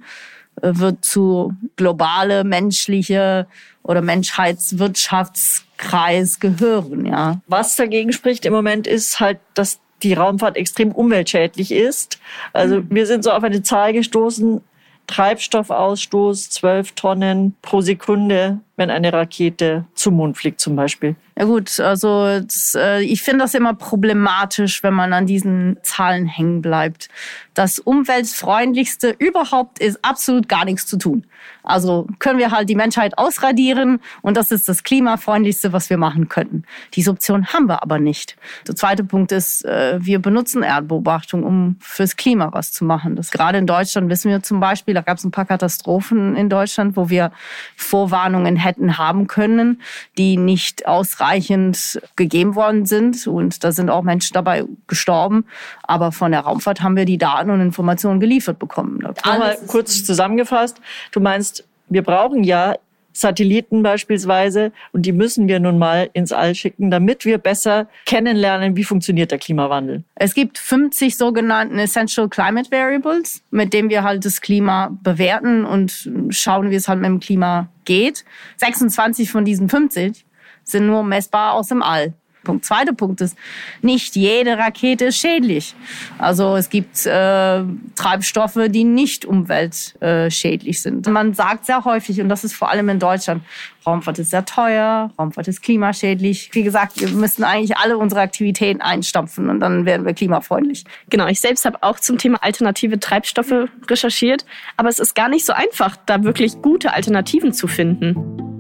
wird 0.62 1.06
zu 1.06 1.54
globale 1.76 2.44
menschliche 2.44 3.48
oder 3.84 4.02
Menschheitswirtschaftskreis 4.02 6.40
gehören, 6.40 7.06
ja. 7.06 7.42
Was 7.48 7.76
dagegen 7.76 8.14
spricht 8.14 8.46
im 8.46 8.54
Moment 8.54 8.88
ist 8.88 9.20
halt, 9.20 9.40
dass 9.54 9.80
die 10.04 10.14
Raumfahrt 10.14 10.58
extrem 10.58 10.92
umweltschädlich 10.92 11.72
ist. 11.72 12.20
Also 12.54 12.84
wir 12.90 13.06
sind 13.06 13.24
so 13.24 13.32
auf 13.32 13.44
eine 13.44 13.64
Zahl 13.64 13.94
gestoßen, 13.94 14.62
Treibstoffausstoß 15.10 16.52
12 16.52 16.92
Tonnen 16.92 17.56
pro 17.64 17.82
Sekunde, 17.82 18.60
wenn 18.80 18.90
eine 18.90 19.12
Rakete 19.12 19.86
zum 19.94 20.16
Mond 20.16 20.38
fliegt 20.38 20.62
zum 20.62 20.78
Beispiel. 20.78 21.16
Ja 21.38 21.46
gut, 21.46 21.80
also 21.80 22.40
das, 22.40 22.76
äh, 22.78 23.02
ich 23.02 23.22
finde 23.22 23.44
das 23.44 23.54
immer 23.54 23.74
problematisch, 23.74 24.84
wenn 24.84 24.94
man 24.94 25.14
an 25.14 25.26
diesen 25.26 25.78
Zahlen 25.84 26.26
hängen 26.26 26.62
bleibt. 26.62 27.08
Das 27.54 27.80
umweltfreundlichste 27.80 29.16
überhaupt 29.20 29.80
ist 29.80 30.04
absolut 30.04 30.50
gar 30.50 30.66
nichts 30.66 30.86
zu 30.86 30.98
tun. 30.98 31.26
Also 31.64 32.08
können 32.20 32.40
wir 32.40 32.52
halt 32.52 32.70
die 32.70 32.76
Menschheit 32.76 33.18
ausradieren 33.18 34.00
und 34.22 34.38
das 34.38 34.52
ist 34.52 34.68
das 34.68 34.84
klimafreundlichste, 34.84 35.72
was 35.72 35.90
wir 35.90 35.98
machen 35.98 36.30
könnten. 36.30 36.64
Diese 36.94 37.12
Option 37.12 37.48
haben 37.48 37.68
wir 37.68 37.84
aber 37.84 38.00
nicht. 38.00 38.36
Der 38.68 38.76
zweite 38.76 39.04
Punkt 39.04 39.32
ist, 39.32 39.64
äh, 39.66 39.98
wir 40.00 40.20
benutzen 40.20 40.64
Erdbeobachtung, 40.64 41.44
um 41.44 41.76
fürs 41.80 42.16
Klima 42.16 42.50
was 42.54 42.72
zu 42.72 42.86
machen. 42.86 43.16
Das 43.16 43.32
gerade 43.32 43.58
in 43.58 43.68
Deutschland 43.68 44.10
wissen 44.10 44.32
wir 44.32 44.42
zum 44.42 44.60
Beispiel, 44.60 44.94
da 44.94 45.02
gab 45.02 45.18
es 45.18 45.24
ein 45.24 45.32
paar 45.32 45.46
Katastrophen 45.46 46.36
in 46.36 46.50
Deutschland, 46.50 46.98
wo 46.98 47.10
wir 47.10 47.32
Vorwarnungen 47.76 48.56
hätten 48.70 48.98
haben 48.98 49.28
können, 49.28 49.82
die 50.18 50.38
nicht 50.38 50.88
ausreichend 50.88 52.00
gegeben 52.16 52.56
worden 52.56 52.86
sind 52.86 53.28
und 53.28 53.64
da 53.64 53.72
sind 53.72 53.90
auch 53.90 54.04
Menschen 54.04 54.34
dabei 54.34 54.64
gestorben. 54.88 55.46
Aber 55.84 56.12
von 56.12 56.32
der 56.32 56.42
Raumfahrt 56.42 56.82
haben 56.82 56.96
wir 56.96 57.06
die 57.06 57.18
Daten 57.18 57.50
und 57.50 57.62
Informationen 57.62 58.20
geliefert 58.20 58.60
bekommen. 58.60 59.00
Nochmal 59.00 59.58
kurz 59.68 60.04
zusammengefasst. 60.06 60.80
Du 61.12 61.20
meinst, 61.20 61.68
wir 61.90 62.04
brauchen 62.04 62.44
ja 62.44 62.76
Satelliten 63.20 63.84
beispielsweise 63.84 64.72
und 64.92 65.06
die 65.06 65.12
müssen 65.12 65.48
wir 65.48 65.60
nun 65.60 65.78
mal 65.78 66.10
ins 66.14 66.32
All 66.32 66.56
schicken, 66.56 66.92
damit 66.92 67.26
wir 67.26 67.38
besser 67.38 67.88
kennenlernen, 68.06 68.76
wie 68.76 68.84
funktioniert 68.84 69.32
der 69.32 69.40
Klimawandel. 69.40 70.04
Es 70.16 70.34
gibt 70.34 70.58
50 70.58 71.18
sogenannten 71.18 71.78
Essential 71.80 72.30
Climate 72.30 72.72
Variables, 72.72 73.44
mit 73.52 73.74
denen 73.74 73.90
wir 73.90 74.04
halt 74.04 74.26
das 74.26 74.42
Klima 74.42 74.98
bewerten 75.04 75.66
und 75.66 76.10
schauen, 76.30 76.72
wie 76.72 76.76
es 76.76 76.88
halt 76.88 77.00
mit 77.00 77.08
dem 77.08 77.20
Klima 77.20 77.68
geht. 77.90 78.24
26 78.58 79.32
von 79.32 79.44
diesen 79.44 79.68
50 79.68 80.24
sind 80.64 80.86
nur 80.86 81.04
messbar 81.04 81.54
aus 81.54 81.68
dem 81.70 81.82
All. 81.82 82.14
Punkt. 82.50 82.66
Zweiter 82.66 82.94
Punkt 82.94 83.22
ist, 83.22 83.38
nicht 83.82 84.16
jede 84.16 84.58
Rakete 84.58 85.06
ist 85.06 85.18
schädlich. 85.18 85.76
Also 86.18 86.56
es 86.56 86.70
gibt 86.70 87.06
äh, 87.06 87.64
Treibstoffe, 87.96 88.60
die 88.70 88.84
nicht 88.84 89.26
umweltschädlich 89.26 90.82
sind. 90.82 91.08
Man 91.08 91.34
sagt 91.34 91.66
sehr 91.66 91.86
häufig, 91.86 92.20
und 92.22 92.30
das 92.30 92.44
ist 92.44 92.54
vor 92.54 92.70
allem 92.70 92.90
in 92.90 93.00
Deutschland, 93.00 93.44
Raumfahrt 93.86 94.20
ist 94.20 94.32
sehr 94.32 94.46
teuer, 94.46 95.12
Raumfahrt 95.18 95.48
ist 95.48 95.62
klimaschädlich. 95.62 96.50
Wie 96.54 96.64
gesagt, 96.64 97.00
wir 97.00 97.10
müssen 97.10 97.44
eigentlich 97.44 97.78
alle 97.78 97.98
unsere 97.98 98.22
Aktivitäten 98.22 98.82
einstampfen 98.82 99.50
und 99.50 99.60
dann 99.60 99.86
werden 99.86 100.06
wir 100.06 100.14
klimafreundlich. 100.14 100.86
Genau, 101.10 101.28
ich 101.28 101.40
selbst 101.40 101.66
habe 101.66 101.82
auch 101.82 102.00
zum 102.00 102.18
Thema 102.18 102.44
alternative 102.44 103.00
Treibstoffe 103.00 103.70
recherchiert, 103.88 104.46
aber 104.76 104.90
es 104.90 105.00
ist 105.00 105.16
gar 105.16 105.30
nicht 105.30 105.46
so 105.46 105.54
einfach, 105.54 105.98
da 106.06 106.24
wirklich 106.24 106.62
gute 106.62 106.94
Alternativen 106.94 107.54
zu 107.54 107.68
finden. 107.68 108.59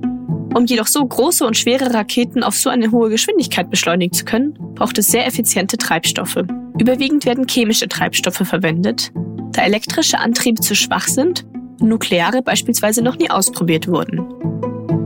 Um 0.55 0.65
jedoch 0.65 0.87
so 0.87 1.05
große 1.05 1.45
und 1.45 1.57
schwere 1.57 1.93
Raketen 1.93 2.43
auf 2.43 2.55
so 2.55 2.69
eine 2.69 2.91
hohe 2.91 3.09
Geschwindigkeit 3.09 3.69
beschleunigen 3.69 4.13
zu 4.13 4.25
können, 4.25 4.53
braucht 4.75 4.97
es 4.97 5.07
sehr 5.07 5.27
effiziente 5.27 5.77
Treibstoffe. 5.77 6.43
Überwiegend 6.79 7.25
werden 7.25 7.47
chemische 7.47 7.87
Treibstoffe 7.87 8.47
verwendet, 8.47 9.11
da 9.51 9.63
elektrische 9.63 10.19
Antriebe 10.19 10.61
zu 10.61 10.75
schwach 10.75 11.07
sind 11.07 11.45
und 11.79 11.89
nukleare 11.89 12.41
beispielsweise 12.41 13.01
noch 13.01 13.17
nie 13.17 13.29
ausprobiert 13.29 13.87
wurden. 13.87 14.25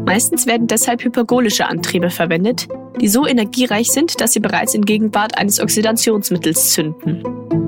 Meistens 0.06 0.46
werden 0.46 0.68
deshalb 0.68 1.04
hypergolische 1.04 1.68
Antriebe 1.68 2.10
verwendet, 2.10 2.68
die 3.02 3.08
so 3.08 3.26
energiereich 3.26 3.92
sind, 3.92 4.22
dass 4.22 4.34
sie 4.34 4.40
bereits 4.40 4.74
in 4.76 4.86
Gegenwart 4.86 5.38
eines 5.38 5.60
Oxidationsmittels 5.60 6.72
zünden. 6.72 7.24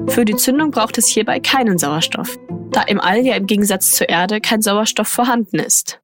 Für 0.07 0.25
die 0.25 0.35
Zündung 0.35 0.71
braucht 0.71 0.97
es 0.97 1.07
hierbei 1.07 1.39
keinen 1.39 1.77
Sauerstoff, 1.77 2.37
da 2.71 2.83
im 2.83 3.01
All 3.01 3.25
ja 3.25 3.35
im 3.35 3.47
Gegensatz 3.47 3.91
zur 3.91 4.09
Erde 4.09 4.39
kein 4.39 4.61
Sauerstoff 4.61 5.07
vorhanden 5.07 5.59
ist. 5.59 5.99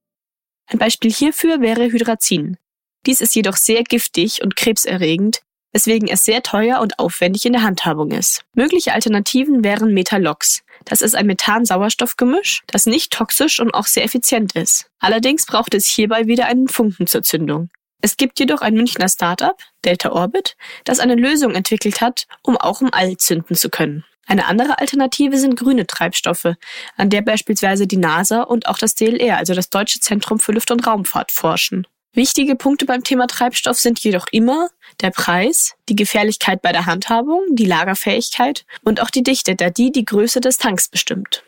Ein 0.71 0.79
Beispiel 0.79 1.11
hierfür 1.11 1.59
wäre 1.59 1.91
Hydrazin. 1.91 2.57
Dies 3.05 3.19
ist 3.19 3.35
jedoch 3.35 3.57
sehr 3.57 3.83
giftig 3.83 4.41
und 4.41 4.55
krebserregend, 4.55 5.41
weswegen 5.73 6.07
es 6.07 6.23
sehr 6.23 6.43
teuer 6.43 6.79
und 6.79 6.97
aufwendig 6.97 7.45
in 7.45 7.53
der 7.53 7.63
Handhabung 7.63 8.11
ist. 8.11 8.43
Mögliche 8.55 8.93
Alternativen 8.93 9.65
wären 9.65 9.93
Metalox. 9.93 10.63
Das 10.85 11.01
ist 11.01 11.15
ein 11.15 11.27
Methan-Sauerstoff-Gemisch, 11.27 12.63
das 12.67 12.85
nicht 12.85 13.11
toxisch 13.11 13.59
und 13.59 13.73
auch 13.73 13.85
sehr 13.85 14.05
effizient 14.05 14.55
ist. 14.55 14.87
Allerdings 14.99 15.45
braucht 15.45 15.73
es 15.73 15.87
hierbei 15.87 16.27
wieder 16.27 16.45
einen 16.45 16.69
Funken 16.69 17.05
zur 17.05 17.23
Zündung. 17.23 17.69
Es 18.01 18.15
gibt 18.17 18.39
jedoch 18.39 18.61
ein 18.61 18.73
Münchner 18.73 19.09
Startup, 19.09 19.57
Delta 19.83 20.11
Orbit, 20.11 20.55
das 20.85 20.99
eine 20.99 21.15
Lösung 21.15 21.53
entwickelt 21.53 22.01
hat, 22.01 22.27
um 22.43 22.57
auch 22.57 22.81
im 22.81 22.93
All 22.93 23.17
zünden 23.17 23.55
zu 23.55 23.69
können. 23.69 24.05
Eine 24.31 24.45
andere 24.45 24.79
Alternative 24.79 25.37
sind 25.37 25.57
grüne 25.57 25.85
Treibstoffe, 25.85 26.55
an 26.95 27.09
der 27.09 27.21
beispielsweise 27.21 27.85
die 27.85 27.97
NASA 27.97 28.43
und 28.43 28.65
auch 28.65 28.77
das 28.77 28.95
DLR, 28.95 29.35
also 29.35 29.53
das 29.53 29.69
Deutsche 29.69 29.99
Zentrum 29.99 30.39
für 30.39 30.53
Luft- 30.53 30.71
und 30.71 30.87
Raumfahrt, 30.87 31.33
forschen. 31.33 31.85
Wichtige 32.13 32.55
Punkte 32.55 32.85
beim 32.85 33.03
Thema 33.03 33.27
Treibstoff 33.27 33.77
sind 33.77 33.99
jedoch 33.99 34.27
immer 34.31 34.69
der 35.01 35.11
Preis, 35.11 35.73
die 35.89 35.97
Gefährlichkeit 35.97 36.61
bei 36.61 36.71
der 36.71 36.85
Handhabung, 36.85 37.41
die 37.49 37.65
Lagerfähigkeit 37.65 38.65
und 38.85 39.01
auch 39.01 39.09
die 39.09 39.23
Dichte, 39.23 39.57
da 39.57 39.69
die 39.69 39.91
die 39.91 40.05
Größe 40.05 40.39
des 40.39 40.57
Tanks 40.57 40.87
bestimmt. 40.87 41.43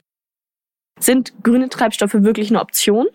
Sind 1.00 1.32
grüne 1.42 1.70
Treibstoffe 1.70 2.16
wirklich 2.16 2.50
eine 2.50 2.60
Option? 2.60 3.08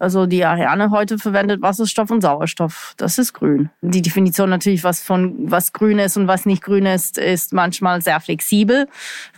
Also 0.00 0.24
die 0.24 0.46
Ariane 0.46 0.90
heute 0.90 1.18
verwendet 1.18 1.60
Wasserstoff 1.60 2.10
und 2.10 2.22
Sauerstoff. 2.22 2.94
Das 2.96 3.18
ist 3.18 3.34
grün. 3.34 3.68
Die 3.82 4.00
Definition 4.00 4.48
natürlich, 4.48 4.82
was 4.82 5.02
von 5.02 5.50
was 5.50 5.74
grün 5.74 5.98
ist 5.98 6.16
und 6.16 6.26
was 6.26 6.46
nicht 6.46 6.62
grün 6.62 6.86
ist, 6.86 7.18
ist 7.18 7.52
manchmal 7.52 8.00
sehr 8.00 8.18
flexibel. 8.18 8.88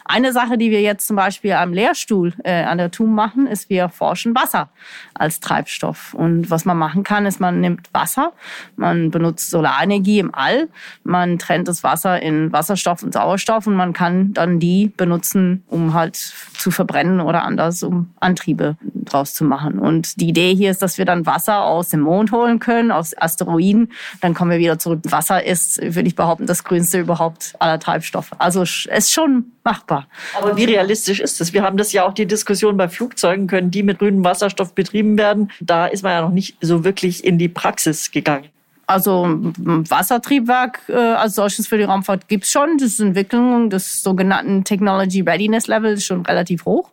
Eine 0.05 0.33
Sache, 0.33 0.59
die 0.59 0.71
wir 0.71 0.81
jetzt 0.81 1.07
zum 1.07 1.17
Beispiel 1.17 1.53
am 1.53 1.73
Lehrstuhl 1.73 2.33
äh, 2.45 2.63
an 2.63 2.79
der 2.79 2.91
TUM 2.91 3.15
machen, 3.15 3.47
ist, 3.47 3.71
wir 3.71 3.89
forschen 3.89 4.35
Wasser 4.35 4.71
als 5.15 5.41
Treibstoff. 5.41 6.15
Und 6.15 6.51
was 6.51 6.65
man 6.65 6.77
machen 6.77 7.03
kann, 7.03 7.27
ist, 7.27 7.41
man 7.41 7.61
nimmt 7.61 7.89
Wasser, 7.93 8.33
man 8.77 9.11
benutzt 9.11 9.51
Solarenergie 9.51 10.21
im 10.21 10.35
All, 10.35 10.69
man 11.03 11.39
trennt 11.39 11.67
das 11.67 11.83
Wasser 11.83 12.23
in 12.23 12.53
Wasserstoff 12.53 13.03
und 13.03 13.15
Sauerstoff 13.15 13.67
und 13.67 13.75
man 13.75 13.93
kann 13.93 14.33
dann 14.33 14.61
die 14.61 14.93
benutzen, 14.97 15.65
um 15.67 15.95
halt 15.95 16.17
zu 16.17 16.71
verbrennen 16.71 17.21
oder 17.21 17.43
anders, 17.43 17.83
um 17.83 18.11
Antriebe 18.21 18.77
draus 18.95 19.35
zu 19.35 19.45
machen. 19.45 19.79
Und 19.79 20.21
die 20.21 20.29
Idee 20.29 20.52
hier 20.55 20.71
ist, 20.71 20.83
dass 20.83 20.99
wir 20.99 21.05
dann 21.05 21.27
Wasser 21.27 21.65
aus 21.65 21.91
dem 21.91 22.01
Mond 22.01 22.33
holen 22.33 22.59
können, 22.59 22.91
aus 22.91 23.17
Asteroiden. 23.17 23.93
Dann 24.21 24.35
kommen 24.35 24.51
wir 24.51 24.59
wieder 24.59 24.79
zurück. 24.79 25.01
Wasser 25.05 25.45
ist, 25.45 25.81
würde 25.83 26.09
ich 26.09 26.15
behaupten, 26.15 26.47
das 26.47 26.65
grünste 26.65 27.01
überhaupt 27.01 27.55
aller 27.59 27.79
Treibstoffe. 27.79 28.31
Also 28.39 28.63
es 28.63 28.87
ist 28.87 29.13
schon 29.13 29.53
machbar. 29.65 30.07
Aber 30.37 30.57
wie 30.57 30.65
realistisch 30.65 31.21
ist 31.21 31.41
es? 31.41 31.53
Wir 31.53 31.63
haben 31.63 31.77
das 31.77 31.93
ja 31.93 32.05
auch 32.05 32.15
die 32.15 32.27
Diskussion 32.27 32.77
bei 32.77 32.89
Flugzeugen, 32.89 33.47
können 33.47 33.71
die 33.71 33.83
mit 33.83 33.99
grünem 33.99 34.25
Wasserstoff 34.25 34.75
betrieben 34.75 35.19
werden? 35.19 35.51
Da 35.61 35.87
ist 35.87 36.03
man 36.03 36.13
ja 36.13 36.21
noch 36.23 36.31
nicht 36.31 36.57
so 36.61 36.85
wirklich 36.85 37.25
in 37.25 37.39
die 37.39 37.49
Praxis 37.49 38.11
gegangen. 38.11 38.47
Also 38.93 39.27
Wassertriebwerk 39.59 40.81
äh, 40.89 40.93
als 40.95 41.35
solches 41.35 41.67
für 41.67 41.79
die 41.79 41.85
Raumfahrt 41.85 42.29
gibt's 42.29 42.51
schon. 42.53 42.79
Das 42.79 42.91
ist 42.91 43.01
Entwicklung 43.01 43.71
des 43.71 44.03
sogenannten 44.03 44.65
Technology 44.65 45.23
Readiness 45.23 45.67
Level 45.67 45.95
ist 45.95 46.05
schon 46.05 46.27
relativ 46.27 46.65
hoch. 46.65 46.91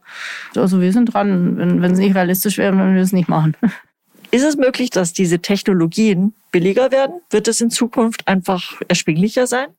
Also 0.55 0.81
wir 0.81 0.93
sind 0.93 1.13
dran. 1.13 1.57
Wenn 1.81 1.91
es 1.91 1.99
nicht 1.99 2.15
realistisch 2.15 2.57
wäre, 2.57 2.75
würden 2.75 2.95
wir 2.95 3.01
es 3.01 3.11
nicht 3.11 3.29
machen. 3.29 3.55
Ist 4.31 4.43
es 4.43 4.57
möglich, 4.57 4.91
dass 4.91 5.11
diese 5.11 5.39
Technologien 5.39 6.35
billiger 6.51 6.91
werden? 6.91 7.19
Wird 7.31 7.47
es 7.47 7.61
in 7.61 7.71
Zukunft 7.71 8.27
einfach 8.27 8.79
erschwinglicher 8.87 9.47
sein? 9.47 9.69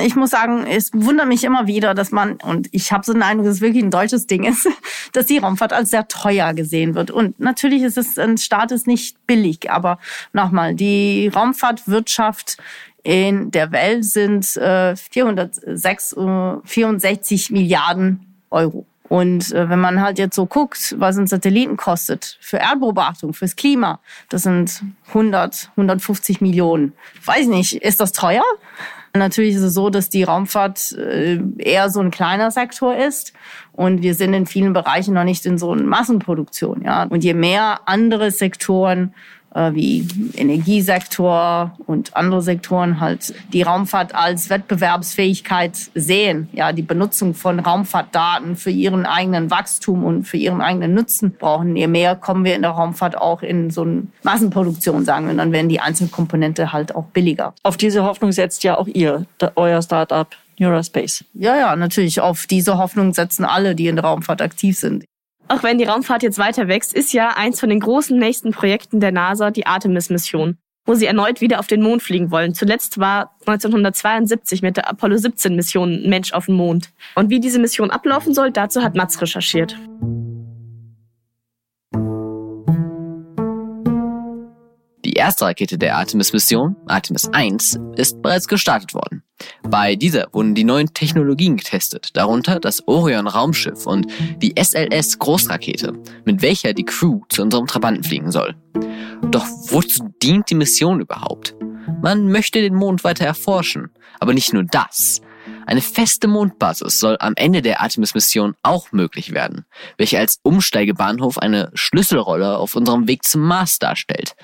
Ich 0.00 0.16
muss 0.16 0.30
sagen, 0.30 0.66
es 0.66 0.90
wundert 0.94 1.28
mich 1.28 1.44
immer 1.44 1.66
wieder, 1.66 1.94
dass 1.94 2.12
man, 2.12 2.34
und 2.36 2.68
ich 2.72 2.92
habe 2.92 3.04
so 3.04 3.12
den 3.12 3.22
Eindruck, 3.22 3.46
dass 3.46 3.56
es 3.56 3.60
wirklich 3.60 3.82
ein 3.82 3.90
deutsches 3.90 4.26
Ding 4.26 4.44
ist, 4.44 4.68
dass 5.12 5.26
die 5.26 5.38
Raumfahrt 5.38 5.72
als 5.72 5.90
sehr 5.90 6.08
teuer 6.08 6.54
gesehen 6.54 6.94
wird. 6.94 7.10
Und 7.10 7.38
natürlich 7.38 7.82
ist 7.82 7.98
es, 7.98 8.18
ein 8.18 8.38
Staat 8.38 8.72
ist 8.72 8.86
nicht 8.86 9.26
billig, 9.26 9.70
aber 9.70 9.98
nochmal, 10.32 10.74
die 10.74 11.28
Raumfahrtwirtschaft 11.28 12.56
in 13.02 13.50
der 13.50 13.72
Welt 13.72 14.04
sind 14.04 14.56
äh, 14.56 14.96
406, 14.96 16.12
äh, 16.12 16.56
64 16.64 17.50
Milliarden 17.50 18.26
Euro. 18.50 18.86
Und 19.12 19.52
äh, 19.52 19.68
wenn 19.68 19.78
man 19.78 20.00
halt 20.00 20.18
jetzt 20.18 20.34
so 20.34 20.46
guckt, 20.46 20.94
was 20.98 21.18
ein 21.18 21.26
Satelliten 21.26 21.76
kostet 21.76 22.38
für 22.40 22.56
Erdbeobachtung, 22.56 23.34
fürs 23.34 23.56
Klima, 23.56 24.00
das 24.30 24.44
sind 24.44 24.82
100, 25.08 25.70
150 25.72 26.40
Millionen. 26.40 26.94
Weiß 27.22 27.46
nicht, 27.46 27.74
ist 27.74 28.00
das 28.00 28.12
teuer? 28.12 28.42
Natürlich 29.14 29.56
ist 29.56 29.62
es 29.62 29.74
so, 29.74 29.90
dass 29.90 30.08
die 30.08 30.22
Raumfahrt 30.22 30.92
äh, 30.92 31.38
eher 31.58 31.90
so 31.90 32.00
ein 32.00 32.10
kleiner 32.10 32.50
Sektor 32.50 32.96
ist 32.96 33.34
und 33.72 34.02
wir 34.02 34.14
sind 34.14 34.32
in 34.32 34.46
vielen 34.46 34.72
Bereichen 34.72 35.12
noch 35.12 35.24
nicht 35.24 35.44
in 35.44 35.58
so 35.58 35.72
einer 35.72 35.82
Massenproduktion. 35.82 36.82
Ja. 36.82 37.04
Und 37.04 37.22
je 37.22 37.34
mehr 37.34 37.80
andere 37.84 38.30
Sektoren 38.30 39.14
wie 39.54 40.06
Energiesektor 40.34 41.72
und 41.86 42.16
andere 42.16 42.42
Sektoren 42.42 43.00
halt 43.00 43.34
die 43.52 43.62
Raumfahrt 43.62 44.14
als 44.14 44.50
Wettbewerbsfähigkeit 44.50 45.76
sehen. 45.94 46.48
Ja, 46.52 46.72
die 46.72 46.82
Benutzung 46.82 47.34
von 47.34 47.60
Raumfahrtdaten 47.60 48.56
für 48.56 48.70
ihren 48.70 49.06
eigenen 49.06 49.50
Wachstum 49.50 50.04
und 50.04 50.24
für 50.24 50.38
ihren 50.38 50.60
eigenen 50.60 50.94
Nutzen 50.94 51.32
brauchen. 51.32 51.76
Je 51.76 51.86
mehr 51.86 52.16
kommen 52.16 52.44
wir 52.44 52.56
in 52.56 52.62
der 52.62 52.72
Raumfahrt 52.72 53.16
auch 53.16 53.42
in 53.42 53.70
so 53.70 53.82
eine 53.82 54.06
Massenproduktion, 54.22 55.04
sagen 55.04 55.26
wir, 55.26 55.34
dann 55.34 55.52
werden 55.52 55.68
die 55.68 55.80
einzelnen 55.80 56.10
Komponente 56.10 56.72
halt 56.72 56.94
auch 56.94 57.04
billiger. 57.06 57.54
Auf 57.62 57.76
diese 57.76 58.04
Hoffnung 58.04 58.32
setzt 58.32 58.64
ja 58.64 58.78
auch 58.78 58.86
ihr, 58.86 59.26
euer 59.56 59.82
Startup 59.82 60.28
Neurospace. 60.58 61.24
Ja, 61.34 61.56
ja, 61.56 61.76
natürlich. 61.76 62.20
Auf 62.20 62.46
diese 62.46 62.78
Hoffnung 62.78 63.12
setzen 63.12 63.44
alle, 63.44 63.74
die 63.74 63.88
in 63.88 63.96
der 63.96 64.04
Raumfahrt 64.04 64.40
aktiv 64.42 64.78
sind. 64.78 65.04
Auch 65.48 65.62
wenn 65.62 65.78
die 65.78 65.84
Raumfahrt 65.84 66.22
jetzt 66.22 66.38
weiter 66.38 66.68
wächst, 66.68 66.94
ist 66.94 67.12
ja 67.12 67.36
eins 67.36 67.60
von 67.60 67.68
den 67.68 67.80
großen 67.80 68.18
nächsten 68.18 68.52
Projekten 68.52 69.00
der 69.00 69.12
NASA 69.12 69.50
die 69.50 69.66
Artemis-Mission, 69.66 70.56
wo 70.86 70.94
sie 70.94 71.06
erneut 71.06 71.40
wieder 71.40 71.58
auf 71.58 71.66
den 71.66 71.82
Mond 71.82 72.02
fliegen 72.02 72.30
wollen. 72.30 72.54
Zuletzt 72.54 72.98
war 72.98 73.36
1972 73.46 74.62
mit 74.62 74.76
der 74.76 74.88
Apollo 74.88 75.16
17-Mission 75.16 76.04
ein 76.04 76.08
Mensch 76.08 76.32
auf 76.32 76.46
dem 76.46 76.54
Mond. 76.54 76.90
Und 77.14 77.30
wie 77.30 77.40
diese 77.40 77.58
Mission 77.58 77.90
ablaufen 77.90 78.34
soll, 78.34 78.50
dazu 78.50 78.82
hat 78.82 78.94
Mats 78.94 79.20
recherchiert. 79.20 79.76
Erste 85.22 85.44
Rakete 85.44 85.78
der 85.78 85.96
Artemis-Mission, 85.98 86.74
Artemis 86.88 87.28
1, 87.32 87.78
ist 87.94 88.20
bereits 88.22 88.48
gestartet 88.48 88.92
worden. 88.92 89.22
Bei 89.62 89.94
dieser 89.94 90.26
wurden 90.32 90.56
die 90.56 90.64
neuen 90.64 90.92
Technologien 90.94 91.56
getestet, 91.56 92.16
darunter 92.16 92.58
das 92.58 92.88
Orion-Raumschiff 92.88 93.86
und 93.86 94.08
die 94.38 94.54
SLS-Großrakete, 94.56 95.92
mit 96.24 96.42
welcher 96.42 96.72
die 96.72 96.84
Crew 96.84 97.20
zu 97.28 97.42
unserem 97.42 97.68
Trabanten 97.68 98.02
fliegen 98.02 98.32
soll. 98.32 98.56
Doch 99.30 99.46
wozu 99.68 100.08
dient 100.20 100.50
die 100.50 100.56
Mission 100.56 101.00
überhaupt? 101.00 101.54
Man 102.02 102.26
möchte 102.26 102.60
den 102.60 102.74
Mond 102.74 103.04
weiter 103.04 103.24
erforschen, 103.24 103.90
aber 104.18 104.34
nicht 104.34 104.52
nur 104.52 104.64
das. 104.64 105.20
Eine 105.66 105.80
feste 105.80 106.28
Mondbasis 106.28 106.98
soll 106.98 107.16
am 107.20 107.34
Ende 107.36 107.62
der 107.62 107.80
Artemis-Mission 107.80 108.54
auch 108.62 108.92
möglich 108.92 109.32
werden, 109.32 109.64
welche 109.96 110.18
als 110.18 110.38
Umsteigebahnhof 110.42 111.38
eine 111.38 111.70
Schlüsselrolle 111.74 112.58
auf 112.58 112.74
unserem 112.74 113.08
Weg 113.08 113.24
zum 113.24 113.42
Mars 113.42 113.78
darstellt. 113.78 114.34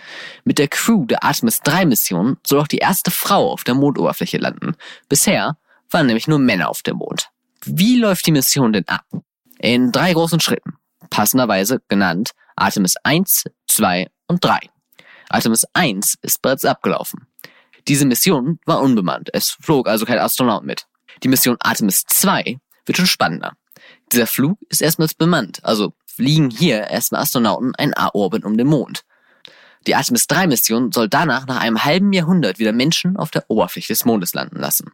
Mit 0.45 0.59
der 0.59 0.69
Crew 0.69 1.07
der 1.07 1.25
Artemis 1.25 1.61
3-Mission 1.63 2.39
soll 2.47 2.61
auch 2.61 2.69
die 2.69 2.79
erste 2.79 3.11
Frau 3.11 3.53
auf 3.53 3.65
der 3.65 3.75
Mondoberfläche 3.75 4.39
landen. 4.39 4.75
Bisher 5.09 5.57
waren 5.91 6.07
nämlich 6.07 6.29
nur 6.29 6.39
Männer 6.39 6.69
auf 6.69 6.83
dem 6.83 6.97
Mond. 6.97 7.31
Wie 7.65 7.97
läuft 7.97 8.27
die 8.27 8.33
Mission 8.33 8.73
denn 8.73 8.87
ab? 8.89 9.05
In 9.59 9.91
drei 9.91 10.13
großen 10.13 10.41
Schritten, 10.41 10.75
passenderweise 11.11 11.81
genannt 11.89 12.31
Artemis 12.55 12.95
1, 13.03 13.45
2 13.67 14.09
und 14.29 14.45
3. 14.45 14.59
Artemis 15.29 15.65
1 15.73 16.15
ist 16.23 16.43
bereits 16.43 16.65
abgelaufen. 16.65 17.27
Diese 17.87 18.05
Mission 18.05 18.59
war 18.67 18.81
unbemannt, 18.81 19.31
es 19.33 19.51
flog 19.51 19.89
also 19.89 20.05
kein 20.07 20.19
Astronaut 20.19 20.65
mit. 20.65 20.87
Die 21.23 21.29
Mission 21.29 21.57
Artemis 21.61 22.05
2 22.07 22.59
wird 22.87 22.99
schon 22.99 23.07
spannender. 23.07 23.53
Dieser 24.13 24.27
Flug 24.27 24.59
ist 24.69 24.83
erstmals 24.83 25.15
bemannt, 25.15 25.61
also 25.65 25.93
fliegen 26.07 26.51
hier 26.51 26.89
erstmal 26.89 27.23
Astronauten 27.23 27.75
einen 27.77 27.97
A-Orbit 27.97 28.45
um 28.45 28.57
den 28.57 28.67
Mond. 28.67 29.05
Die 29.87 29.95
Artemis 29.95 30.27
3 30.27 30.49
Mission 30.49 30.93
soll 30.93 31.09
danach 31.09 31.47
nach 31.47 31.61
einem 31.61 31.85
halben 31.85 32.13
Jahrhundert 32.13 32.59
wieder 32.59 32.73
Menschen 32.73 33.17
auf 33.17 33.31
der 33.31 33.45
Oberfläche 33.49 33.93
des 33.93 34.05
Mondes 34.05 34.35
landen 34.35 34.59
lassen. 34.59 34.93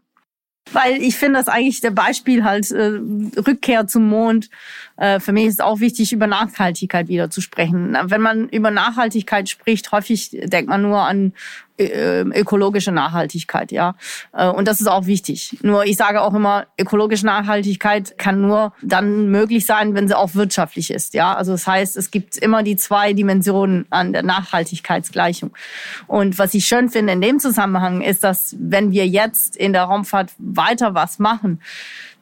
Weil 0.72 1.02
ich 1.02 1.16
finde 1.16 1.38
das 1.38 1.48
eigentlich 1.48 1.80
der 1.80 1.90
Beispiel 1.90 2.42
halt 2.42 2.70
äh, 2.70 2.98
Rückkehr 3.46 3.87
zum 3.87 4.08
Mond. 4.08 4.48
Äh, 4.96 5.20
für 5.20 5.32
mich 5.32 5.46
ist 5.46 5.62
auch 5.62 5.80
wichtig, 5.80 6.12
über 6.12 6.26
Nachhaltigkeit 6.26 7.08
wieder 7.08 7.28
zu 7.28 7.40
sprechen. 7.42 7.96
Wenn 8.04 8.22
man 8.22 8.48
über 8.48 8.70
Nachhaltigkeit 8.70 9.48
spricht, 9.48 9.92
häufig 9.92 10.30
denkt 10.30 10.70
man 10.70 10.82
nur 10.82 11.00
an 11.00 11.34
ökologische 11.78 12.92
Nachhaltigkeit, 12.92 13.72
ja. 13.72 13.94
Äh, 14.32 14.48
und 14.48 14.68
das 14.68 14.80
ist 14.80 14.87
auch 14.87 15.06
wichtig. 15.06 15.58
Nur 15.62 15.84
ich 15.84 15.96
sage 15.96 16.22
auch 16.22 16.34
immer, 16.34 16.66
ökologische 16.78 17.26
Nachhaltigkeit 17.26 18.16
kann 18.18 18.40
nur 18.40 18.72
dann 18.82 19.28
möglich 19.28 19.66
sein, 19.66 19.94
wenn 19.94 20.06
sie 20.06 20.16
auch 20.16 20.34
wirtschaftlich 20.34 20.90
ist, 20.90 21.14
ja. 21.14 21.34
Also 21.34 21.52
das 21.52 21.66
heißt, 21.66 21.96
es 21.96 22.10
gibt 22.10 22.37
immer 22.37 22.62
die 22.62 22.76
zwei 22.76 23.12
Dimensionen 23.12 23.87
an 23.90 24.12
der 24.12 24.22
Nachhaltigkeitsgleichung. 24.22 25.50
Und 26.06 26.38
was 26.38 26.54
ich 26.54 26.66
schön 26.66 26.90
finde 26.90 27.12
in 27.14 27.20
dem 27.20 27.40
Zusammenhang 27.40 28.02
ist, 28.02 28.24
dass 28.24 28.54
wenn 28.58 28.92
wir 28.92 29.06
jetzt 29.06 29.56
in 29.56 29.72
der 29.72 29.84
Raumfahrt 29.84 30.32
weiter 30.38 30.94
was 30.94 31.18
machen, 31.18 31.60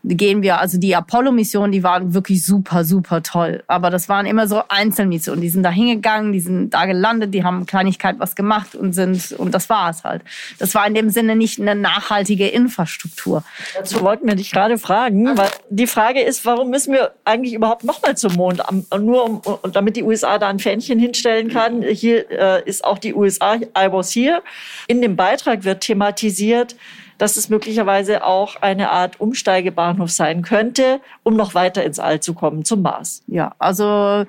gehen 0.05 0.43
wir, 0.43 0.59
also 0.59 0.79
die 0.79 0.97
Apollo-Missionen, 0.97 1.71
die 1.71 1.83
waren 1.83 2.13
wirklich 2.13 2.45
super, 2.45 2.85
super 2.85 3.23
toll. 3.23 3.63
Aber 3.69 3.91
das 3.91 4.09
waren 4.09 4.27
immer 4.27 4.49
so 4.49 4.63
Einzelmissionen. 4.69 5.41
Die 5.41 5.49
sind 5.49 5.63
da 5.63 5.71
hingegangen, 5.71 6.33
die 6.33 6.41
sind 6.41 6.71
da 6.71 6.87
gelandet, 6.87 7.33
die 7.35 7.45
haben 7.45 7.67
Kleinigkeit 7.67 8.17
was 8.19 8.35
gemacht 8.35 8.75
und 8.75 8.93
sind, 8.95 9.33
und 9.33 9.55
das 9.55 9.69
war 9.69 9.91
es 9.91 10.03
halt. 10.03 10.23
Das 10.59 10.75
war 10.75 10.87
in 10.87 10.95
dem 10.95 11.11
Sinne 11.11 11.37
nicht 11.37 11.61
eine 11.61 11.77
nachhaltige 11.77 12.49
Infrastruktur. 12.49 13.45
Dazu 13.77 14.01
wollten 14.01 14.27
wir 14.27 14.35
dich 14.35 14.51
gerade 14.51 14.77
fragen, 14.77 15.37
weil 15.37 15.51
die 15.71 15.87
Frage 15.87 16.21
ist, 16.21 16.45
warum 16.45 16.71
müssen 16.71 16.93
wir 16.93 17.13
eigentlich 17.25 17.55
überhaupt 17.55 17.85
nochmal 17.85 18.17
zum 18.17 18.35
Mond? 18.35 18.63
Nur 18.99 19.25
um, 19.25 19.43
damit 19.73 19.97
die 19.97 20.03
USA 20.03 20.39
da 20.39 20.49
ein 20.49 20.59
Fähnchen 20.59 20.99
hinstellen 20.99 21.49
kann. 21.49 21.83
Hier 21.83 22.29
äh, 22.31 22.63
ist 22.69 22.85
auch 22.85 22.99
die 22.99 23.15
USA, 23.15 23.55
I 23.55 23.91
was 23.91 24.15
here. 24.15 24.43
In 24.89 25.01
dem 25.01 25.15
Beitrag 25.15 25.63
wird 25.63 25.83
thematisiert, 25.83 26.75
dass 27.23 27.37
es 27.37 27.49
möglicherweise 27.49 28.25
auch 28.25 28.57
eine 28.63 28.91
Art 28.91 29.21
Umsteigebahnhof 29.21 30.11
sein 30.11 30.43
könnte, 30.43 31.01
um 31.23 31.37
noch 31.37 31.55
weiter 31.55 31.85
ins 31.85 32.01
All 32.01 32.19
zu 32.19 32.35
kommen, 32.35 32.65
zum 32.65 32.83
Mars. 32.83 33.23
Ja, 33.29 33.55
also 33.61 34.27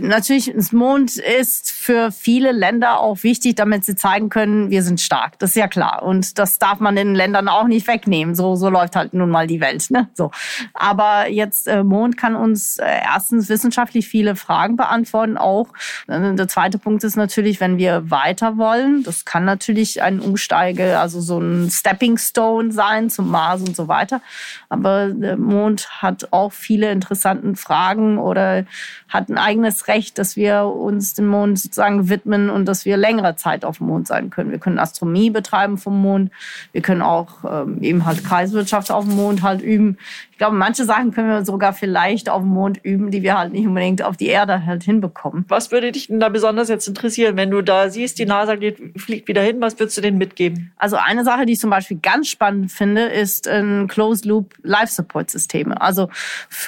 natürlich, 0.00 0.52
das 0.54 0.72
Mond 0.72 1.16
ist 1.16 1.70
für 1.70 2.12
viele 2.12 2.52
Länder 2.52 3.00
auch 3.00 3.22
wichtig, 3.22 3.56
damit 3.56 3.84
sie 3.84 3.96
zeigen 3.96 4.28
können, 4.28 4.70
wir 4.70 4.82
sind 4.82 5.00
stark. 5.00 5.38
Das 5.38 5.50
ist 5.50 5.56
ja 5.56 5.68
klar. 5.68 6.02
Und 6.02 6.38
das 6.38 6.58
darf 6.58 6.80
man 6.80 6.96
den 6.96 7.14
Ländern 7.14 7.48
auch 7.48 7.66
nicht 7.66 7.86
wegnehmen. 7.86 8.34
So, 8.34 8.56
so 8.56 8.68
läuft 8.68 8.96
halt 8.96 9.14
nun 9.14 9.30
mal 9.30 9.46
die 9.46 9.60
Welt. 9.60 9.90
Ne? 9.90 10.08
So. 10.14 10.30
Aber 10.74 11.28
jetzt 11.28 11.68
äh, 11.68 11.82
Mond 11.82 12.16
kann 12.16 12.36
uns 12.36 12.78
äh, 12.78 12.84
erstens 13.04 13.48
wissenschaftlich 13.48 14.08
viele 14.08 14.36
Fragen 14.36 14.76
beantworten. 14.76 15.36
Auch 15.36 15.68
äh, 16.08 16.34
der 16.34 16.48
zweite 16.48 16.78
Punkt 16.78 17.04
ist 17.04 17.16
natürlich, 17.16 17.60
wenn 17.60 17.78
wir 17.78 18.10
weiter 18.10 18.56
wollen, 18.58 19.02
das 19.02 19.24
kann 19.24 19.44
natürlich 19.44 20.02
ein 20.02 20.20
Umsteige, 20.20 20.98
also 20.98 21.20
so 21.20 21.38
ein 21.38 21.70
Stepping 21.70 22.18
Stone 22.18 22.72
sein 22.72 23.10
zum 23.10 23.30
Mars 23.30 23.62
und 23.62 23.74
so 23.74 23.88
weiter. 23.88 24.20
Aber 24.68 25.08
der 25.08 25.36
Mond 25.36 25.88
hat 26.02 26.28
auch 26.32 26.52
viele 26.52 26.90
interessante 26.90 27.56
Fragen 27.56 28.18
oder 28.18 28.64
hat 29.08 29.28
ein 29.28 29.38
eigenes 29.38 29.71
Recht, 29.88 30.18
dass 30.18 30.36
wir 30.36 30.64
uns 30.64 31.14
dem 31.14 31.26
Mond 31.26 31.58
sozusagen 31.58 32.08
widmen 32.08 32.50
und 32.50 32.66
dass 32.66 32.84
wir 32.84 32.96
längere 32.96 33.36
Zeit 33.36 33.64
auf 33.64 33.78
dem 33.78 33.88
Mond 33.88 34.06
sein 34.06 34.30
können. 34.30 34.50
Wir 34.50 34.58
können 34.58 34.78
Astronomie 34.78 35.30
betreiben 35.30 35.78
vom 35.78 36.00
Mond. 36.00 36.30
Wir 36.72 36.82
können 36.82 37.02
auch 37.02 37.44
ähm, 37.44 37.82
eben 37.82 38.04
halt 38.04 38.24
Kreiswirtschaft 38.24 38.90
auf 38.90 39.04
dem 39.04 39.16
Mond 39.16 39.42
halt 39.42 39.62
üben 39.62 39.98
glaube, 40.42 40.56
manche 40.56 40.84
Sachen 40.84 41.12
können 41.12 41.28
wir 41.28 41.44
sogar 41.44 41.72
vielleicht 41.72 42.28
auf 42.28 42.42
dem 42.42 42.50
Mond 42.50 42.80
üben, 42.82 43.12
die 43.12 43.22
wir 43.22 43.38
halt 43.38 43.52
nicht 43.52 43.64
unbedingt 43.64 44.02
auf 44.02 44.16
die 44.16 44.26
Erde 44.26 44.66
halt 44.66 44.82
hinbekommen. 44.82 45.44
Was 45.46 45.70
würde 45.70 45.92
dich 45.92 46.08
denn 46.08 46.18
da 46.18 46.30
besonders 46.30 46.68
jetzt 46.68 46.88
interessieren, 46.88 47.36
wenn 47.36 47.52
du 47.52 47.62
da 47.62 47.90
siehst, 47.90 48.18
die 48.18 48.26
NASA 48.26 48.56
geht, 48.56 48.80
fliegt 48.96 49.28
wieder 49.28 49.40
hin, 49.40 49.60
was 49.60 49.78
würdest 49.78 49.98
du 49.98 50.00
denen 50.00 50.18
mitgeben? 50.18 50.72
Also 50.76 50.96
eine 50.96 51.22
Sache, 51.22 51.46
die 51.46 51.52
ich 51.52 51.60
zum 51.60 51.70
Beispiel 51.70 51.98
ganz 52.02 52.26
spannend 52.26 52.72
finde, 52.72 53.02
ist 53.02 53.46
ein 53.46 53.86
Closed-Loop 53.86 54.54
Life-Support-Systeme. 54.64 55.80
Also 55.80 56.08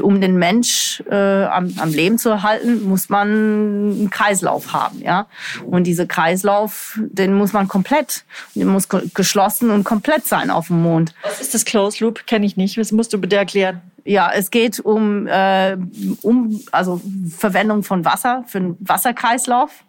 um 0.00 0.20
den 0.20 0.36
Mensch 0.36 1.02
äh, 1.10 1.42
am, 1.44 1.74
am 1.78 1.90
Leben 1.90 2.18
zu 2.18 2.28
erhalten, 2.28 2.84
muss 2.84 3.08
man 3.08 3.28
einen 3.28 4.10
Kreislauf 4.10 4.72
haben, 4.72 5.02
ja. 5.02 5.26
Und 5.66 5.88
diese 5.88 6.06
Kreislauf, 6.06 6.96
den 7.00 7.34
muss 7.34 7.52
man 7.52 7.66
komplett, 7.66 8.22
den 8.54 8.68
muss 8.68 8.88
geschlossen 8.88 9.70
und 9.70 9.82
komplett 9.82 10.26
sein 10.26 10.50
auf 10.50 10.68
dem 10.68 10.80
Mond. 10.80 11.12
Was 11.24 11.40
ist 11.40 11.54
das 11.54 11.64
Closed 11.64 11.98
Loop? 11.98 12.24
Kenne 12.28 12.46
ich 12.46 12.56
nicht. 12.56 12.78
Das 12.78 12.92
musst 12.92 13.12
du 13.12 13.18
bitte 13.18 13.34
erklären 13.34 13.63
erklären? 13.64 13.90
Ja, 14.06 14.30
es 14.34 14.50
geht 14.50 14.80
um, 14.80 15.26
äh, 15.26 15.78
um 16.20 16.60
also 16.72 17.00
Verwendung 17.30 17.82
von 17.82 18.04
Wasser 18.04 18.44
für 18.46 18.58
einen 18.58 18.76
Wasserkreislauf. 18.80 19.84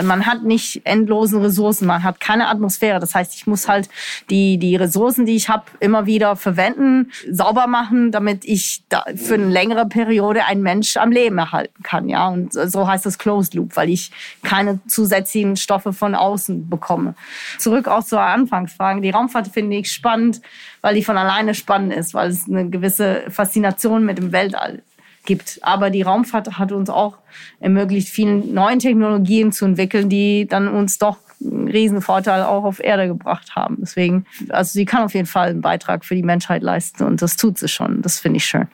Man 0.00 0.24
hat 0.26 0.44
nicht 0.44 0.82
endlosen 0.84 1.42
Ressourcen, 1.42 1.86
man 1.86 2.04
hat 2.04 2.20
keine 2.20 2.48
Atmosphäre. 2.48 3.00
Das 3.00 3.14
heißt, 3.14 3.34
ich 3.34 3.48
muss 3.48 3.68
halt 3.68 3.88
die, 4.30 4.56
die 4.56 4.76
Ressourcen, 4.76 5.26
die 5.26 5.34
ich 5.34 5.48
habe, 5.48 5.64
immer 5.80 6.06
wieder 6.06 6.36
verwenden, 6.36 7.10
sauber 7.28 7.66
machen, 7.66 8.12
damit 8.12 8.44
ich 8.44 8.84
da 8.88 9.04
für 9.16 9.34
eine 9.34 9.48
längere 9.48 9.86
Periode 9.86 10.44
einen 10.44 10.62
Mensch 10.62 10.96
am 10.96 11.10
Leben 11.10 11.38
erhalten 11.38 11.82
kann. 11.82 12.08
Ja, 12.08 12.28
und 12.28 12.52
so 12.52 12.86
heißt 12.86 13.04
das 13.04 13.18
Closed 13.18 13.54
Loop, 13.54 13.76
weil 13.76 13.88
ich 13.90 14.12
keine 14.44 14.78
zusätzlichen 14.86 15.56
Stoffe 15.56 15.92
von 15.92 16.14
außen 16.14 16.68
bekomme. 16.68 17.14
Zurück 17.58 17.88
auch 17.88 18.04
zur 18.04 18.20
Anfangsfrage. 18.20 19.00
Die 19.00 19.10
Raumfahrt 19.10 19.48
finde 19.48 19.76
ich 19.76 19.90
spannend, 19.90 20.40
weil 20.82 20.94
die 20.94 21.04
von 21.04 21.16
alleine 21.16 21.54
spannend 21.54 21.92
ist, 21.94 22.14
weil 22.14 22.30
es 22.30 22.48
eine 22.48 22.70
gewisse 22.70 23.24
Faszination 23.28 24.04
mit 24.04 24.18
dem 24.18 24.30
Weltall 24.30 24.82
gibt. 25.24 25.58
Aber 25.62 25.90
die 25.90 26.02
Raumfahrt 26.02 26.58
hat 26.58 26.72
uns 26.72 26.90
auch 26.90 27.18
ermöglicht, 27.60 28.08
vielen 28.08 28.54
neuen 28.54 28.78
Technologien 28.78 29.52
zu 29.52 29.64
entwickeln, 29.64 30.08
die 30.08 30.46
dann 30.46 30.68
uns 30.68 30.98
doch 30.98 31.18
einen 31.42 31.68
riesen 31.68 32.02
Vorteil 32.02 32.42
auch 32.42 32.64
auf 32.64 32.82
Erde 32.82 33.06
gebracht 33.06 33.54
haben. 33.56 33.78
Deswegen, 33.80 34.26
also 34.50 34.72
sie 34.72 34.84
kann 34.84 35.04
auf 35.04 35.14
jeden 35.14 35.26
Fall 35.26 35.50
einen 35.50 35.60
Beitrag 35.60 36.04
für 36.04 36.14
die 36.14 36.22
Menschheit 36.22 36.62
leisten 36.62 37.04
und 37.04 37.22
das 37.22 37.36
tut 37.36 37.58
sie 37.58 37.68
schon. 37.68 38.02
Das 38.02 38.20
finde 38.20 38.38
ich 38.38 38.46
schön. 38.46 38.68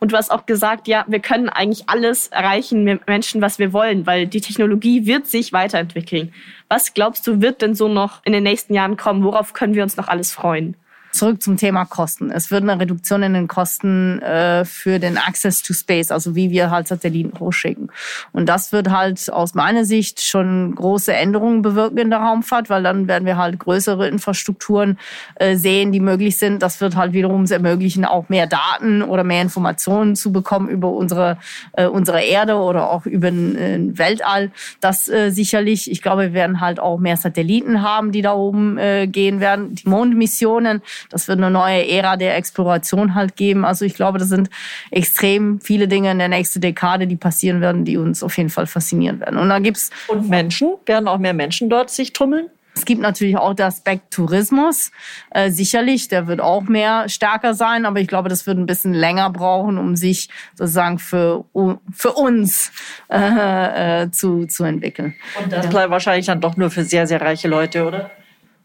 Und 0.00 0.12
du 0.12 0.16
hast 0.16 0.30
auch 0.30 0.46
gesagt, 0.46 0.88
ja, 0.88 1.04
wir 1.08 1.20
können 1.20 1.50
eigentlich 1.50 1.88
alles 1.88 2.28
erreichen 2.28 2.84
mit 2.84 3.06
Menschen, 3.06 3.42
was 3.42 3.58
wir 3.58 3.74
wollen, 3.74 4.06
weil 4.06 4.26
die 4.26 4.40
Technologie 4.40 5.04
wird 5.04 5.26
sich 5.26 5.52
weiterentwickeln. 5.52 6.32
Was 6.68 6.94
glaubst 6.94 7.26
du, 7.26 7.42
wird 7.42 7.60
denn 7.60 7.74
so 7.74 7.86
noch 7.86 8.24
in 8.24 8.32
den 8.32 8.42
nächsten 8.42 8.72
Jahren 8.72 8.96
kommen? 8.96 9.22
Worauf 9.22 9.52
können 9.52 9.74
wir 9.74 9.82
uns 9.82 9.98
noch 9.98 10.08
alles 10.08 10.32
freuen? 10.32 10.74
Zurück 11.12 11.42
zum 11.42 11.56
Thema 11.56 11.84
Kosten. 11.84 12.30
Es 12.30 12.50
wird 12.50 12.62
eine 12.62 12.80
Reduktion 12.80 13.22
in 13.22 13.34
den 13.34 13.48
Kosten 13.48 14.22
äh, 14.22 14.64
für 14.64 14.98
den 14.98 15.18
Access 15.18 15.62
to 15.62 15.74
Space, 15.74 16.10
also 16.10 16.34
wie 16.34 16.50
wir 16.50 16.70
halt 16.70 16.88
Satelliten 16.88 17.38
hochschicken. 17.38 17.90
Und 18.32 18.48
das 18.48 18.72
wird 18.72 18.90
halt 18.90 19.30
aus 19.32 19.54
meiner 19.54 19.84
Sicht 19.84 20.20
schon 20.22 20.74
große 20.74 21.12
Änderungen 21.12 21.62
bewirken 21.62 21.98
in 21.98 22.10
der 22.10 22.20
Raumfahrt, 22.20 22.70
weil 22.70 22.82
dann 22.82 23.08
werden 23.08 23.26
wir 23.26 23.36
halt 23.36 23.58
größere 23.58 24.08
Infrastrukturen 24.08 24.98
äh, 25.34 25.56
sehen, 25.56 25.92
die 25.92 26.00
möglich 26.00 26.36
sind. 26.36 26.62
Das 26.62 26.80
wird 26.80 26.96
halt 26.96 27.12
wiederum 27.12 27.44
ermöglichen, 27.44 28.04
auch 28.04 28.28
mehr 28.28 28.46
Daten 28.46 29.02
oder 29.02 29.24
mehr 29.24 29.42
Informationen 29.42 30.14
zu 30.14 30.32
bekommen 30.32 30.68
über 30.68 30.90
unsere, 30.90 31.38
äh, 31.72 31.86
unsere 31.86 32.22
Erde 32.22 32.56
oder 32.56 32.90
auch 32.90 33.06
über 33.06 33.30
den 33.30 33.56
äh, 33.56 33.98
Weltall. 33.98 34.52
Das 34.80 35.08
äh, 35.08 35.30
sicherlich. 35.30 35.90
Ich 35.90 36.02
glaube, 36.02 36.22
wir 36.22 36.32
werden 36.34 36.60
halt 36.60 36.78
auch 36.78 36.98
mehr 36.98 37.16
Satelliten 37.16 37.82
haben, 37.82 38.12
die 38.12 38.22
da 38.22 38.32
oben 38.34 38.78
äh, 38.78 39.06
gehen 39.06 39.40
werden. 39.40 39.74
Die 39.74 39.88
Mondmissionen 39.88 40.82
das 41.08 41.28
wird 41.28 41.38
eine 41.38 41.50
neue 41.50 41.88
Ära 41.88 42.16
der 42.16 42.36
Exploration 42.36 43.14
halt 43.14 43.36
geben. 43.36 43.64
Also 43.64 43.84
ich 43.84 43.94
glaube, 43.94 44.18
das 44.18 44.28
sind 44.28 44.50
extrem 44.90 45.60
viele 45.60 45.88
Dinge 45.88 46.10
in 46.10 46.18
der 46.18 46.28
nächsten 46.28 46.60
Dekade, 46.60 47.06
die 47.06 47.16
passieren 47.16 47.60
werden, 47.60 47.84
die 47.84 47.96
uns 47.96 48.22
auf 48.22 48.36
jeden 48.36 48.50
Fall 48.50 48.66
faszinieren 48.66 49.20
werden. 49.20 49.38
Und 49.38 49.48
da 49.48 49.58
gibt's 49.58 49.90
und 50.08 50.28
Menschen 50.28 50.74
werden 50.86 51.08
auch 51.08 51.18
mehr 51.18 51.34
Menschen 51.34 51.70
dort 51.70 51.90
sich 51.90 52.12
tummeln. 52.12 52.50
Es 52.74 52.84
gibt 52.84 53.02
natürlich 53.02 53.36
auch 53.36 53.52
den 53.54 53.66
Aspekt 53.66 54.12
Tourismus. 54.12 54.90
Äh, 55.30 55.50
sicherlich, 55.50 56.08
der 56.08 56.26
wird 56.26 56.40
auch 56.40 56.62
mehr 56.62 57.08
stärker 57.08 57.52
sein, 57.52 57.84
aber 57.84 58.00
ich 58.00 58.08
glaube, 58.08 58.28
das 58.28 58.46
wird 58.46 58.58
ein 58.58 58.66
bisschen 58.66 58.94
länger 58.94 59.30
brauchen, 59.30 59.76
um 59.76 59.96
sich 59.96 60.28
sozusagen 60.54 60.98
für, 60.98 61.44
für 61.92 62.12
uns 62.12 62.72
äh, 63.10 64.04
äh, 64.04 64.10
zu, 64.10 64.46
zu 64.46 64.64
entwickeln. 64.64 65.14
Und 65.42 65.52
das 65.52 65.68
bleibt 65.68 65.90
wahrscheinlich 65.90 66.26
dann 66.26 66.40
doch 66.40 66.56
nur 66.56 66.70
für 66.70 66.84
sehr, 66.84 67.06
sehr 67.06 67.20
reiche 67.20 67.48
Leute, 67.48 67.86
oder? 67.86 68.10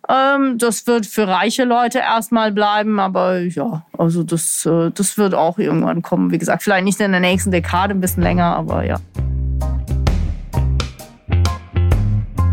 Ähm, 0.08 0.58
das 0.60 0.86
wird 0.86 1.06
für 1.06 1.28
reiche 1.28 1.64
Leute 1.64 2.00
erstmal 2.00 2.52
bleiben, 2.52 3.00
aber 3.00 3.40
ja, 3.40 3.86
also 3.98 4.24
das, 4.24 4.66
äh, 4.66 4.92
das 4.92 5.18
wird 5.18 5.34
auch 5.34 5.58
irgendwann 5.58 6.02
kommen. 6.02 6.32
Wie 6.32 6.38
gesagt, 6.38 6.64
vielleicht 6.64 6.86
nicht 6.86 7.00
in 7.00 7.12
der 7.12 7.22
nächsten 7.22 7.52
Dekade, 7.52 7.94
ein 7.94 8.02
bisschen 8.02 8.22
länger, 8.22 8.56
aber 8.56 8.86
ja. 8.86 8.98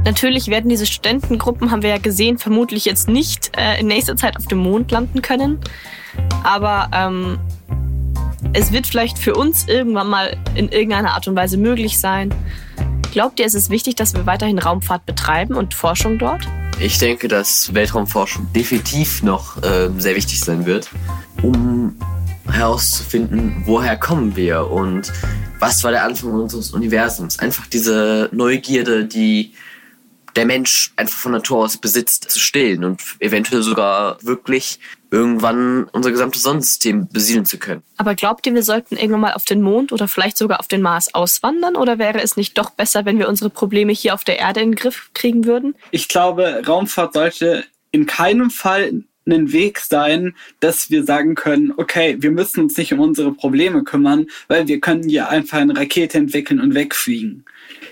Natürlich 0.04 0.48
werden 0.48 0.68
diese 0.68 0.86
Studentengruppen, 0.86 1.70
haben 1.70 1.82
wir 1.82 1.90
ja 1.90 1.98
gesehen, 1.98 2.38
vermutlich 2.38 2.86
jetzt 2.86 3.08
nicht 3.08 3.56
äh, 3.56 3.78
in 3.80 3.86
nächster 3.86 4.16
Zeit 4.16 4.36
auf 4.36 4.46
dem 4.46 4.58
Mond 4.58 4.90
landen 4.90 5.22
können. 5.22 5.60
Aber 6.42 6.88
ähm, 6.92 7.38
es 8.52 8.72
wird 8.72 8.86
vielleicht 8.86 9.18
für 9.18 9.34
uns 9.34 9.68
irgendwann 9.68 10.08
mal 10.08 10.36
in 10.54 10.70
irgendeiner 10.70 11.12
Art 11.12 11.28
und 11.28 11.36
Weise 11.36 11.56
möglich 11.56 12.00
sein. 12.00 12.34
Glaubt 13.12 13.38
ihr, 13.38 13.46
es 13.46 13.54
ist 13.54 13.70
wichtig, 13.70 13.94
dass 13.94 14.14
wir 14.14 14.26
weiterhin 14.26 14.58
Raumfahrt 14.58 15.06
betreiben 15.06 15.54
und 15.54 15.74
Forschung 15.74 16.18
dort? 16.18 16.48
Ich 16.80 16.98
denke, 16.98 17.28
dass 17.28 17.72
Weltraumforschung 17.74 18.52
definitiv 18.52 19.22
noch 19.22 19.62
äh, 19.62 19.90
sehr 19.98 20.16
wichtig 20.16 20.40
sein 20.40 20.66
wird, 20.66 20.90
um 21.42 21.96
herauszufinden, 22.50 23.62
woher 23.64 23.96
kommen 23.96 24.36
wir 24.36 24.70
und 24.70 25.12
was 25.58 25.84
war 25.84 25.92
der 25.92 26.04
Anfang 26.04 26.32
unseres 26.32 26.72
Universums. 26.72 27.38
Einfach 27.38 27.66
diese 27.66 28.28
Neugierde, 28.32 29.04
die 29.04 29.54
der 30.34 30.46
Mensch 30.46 30.92
einfach 30.96 31.18
von 31.18 31.32
Natur 31.32 31.58
aus 31.58 31.76
besitzt, 31.76 32.30
zu 32.30 32.40
stillen 32.40 32.84
und 32.84 33.00
eventuell 33.20 33.62
sogar 33.62 34.18
wirklich 34.22 34.80
irgendwann 35.12 35.84
unser 35.92 36.10
gesamtes 36.10 36.42
Sonnensystem 36.42 37.06
besiedeln 37.08 37.44
zu 37.44 37.58
können. 37.58 37.82
Aber 37.98 38.14
glaubt 38.14 38.46
ihr, 38.46 38.54
wir 38.54 38.62
sollten 38.62 38.96
irgendwann 38.96 39.20
mal 39.20 39.32
auf 39.34 39.44
den 39.44 39.60
Mond 39.60 39.92
oder 39.92 40.08
vielleicht 40.08 40.38
sogar 40.38 40.58
auf 40.58 40.68
den 40.68 40.80
Mars 40.80 41.14
auswandern? 41.14 41.76
Oder 41.76 41.98
wäre 41.98 42.22
es 42.22 42.36
nicht 42.36 42.56
doch 42.56 42.70
besser, 42.70 43.04
wenn 43.04 43.18
wir 43.18 43.28
unsere 43.28 43.50
Probleme 43.50 43.92
hier 43.92 44.14
auf 44.14 44.24
der 44.24 44.38
Erde 44.38 44.60
in 44.60 44.70
den 44.70 44.76
Griff 44.76 45.10
kriegen 45.12 45.44
würden? 45.44 45.74
Ich 45.90 46.08
glaube, 46.08 46.62
Raumfahrt 46.66 47.12
sollte 47.12 47.64
in 47.90 48.06
keinem 48.06 48.50
Fall 48.50 49.04
einen 49.26 49.52
Weg 49.52 49.78
sein, 49.78 50.34
dass 50.60 50.90
wir 50.90 51.04
sagen 51.04 51.34
können, 51.34 51.72
okay, 51.76 52.16
wir 52.18 52.30
müssen 52.30 52.60
uns 52.60 52.76
nicht 52.76 52.92
um 52.92 53.00
unsere 53.00 53.32
Probleme 53.32 53.84
kümmern, 53.84 54.26
weil 54.48 54.66
wir 54.66 54.80
können 54.80 55.08
ja 55.08 55.28
einfach 55.28 55.58
eine 55.58 55.76
Rakete 55.76 56.18
entwickeln 56.18 56.58
und 56.60 56.74
wegfliegen. 56.74 57.44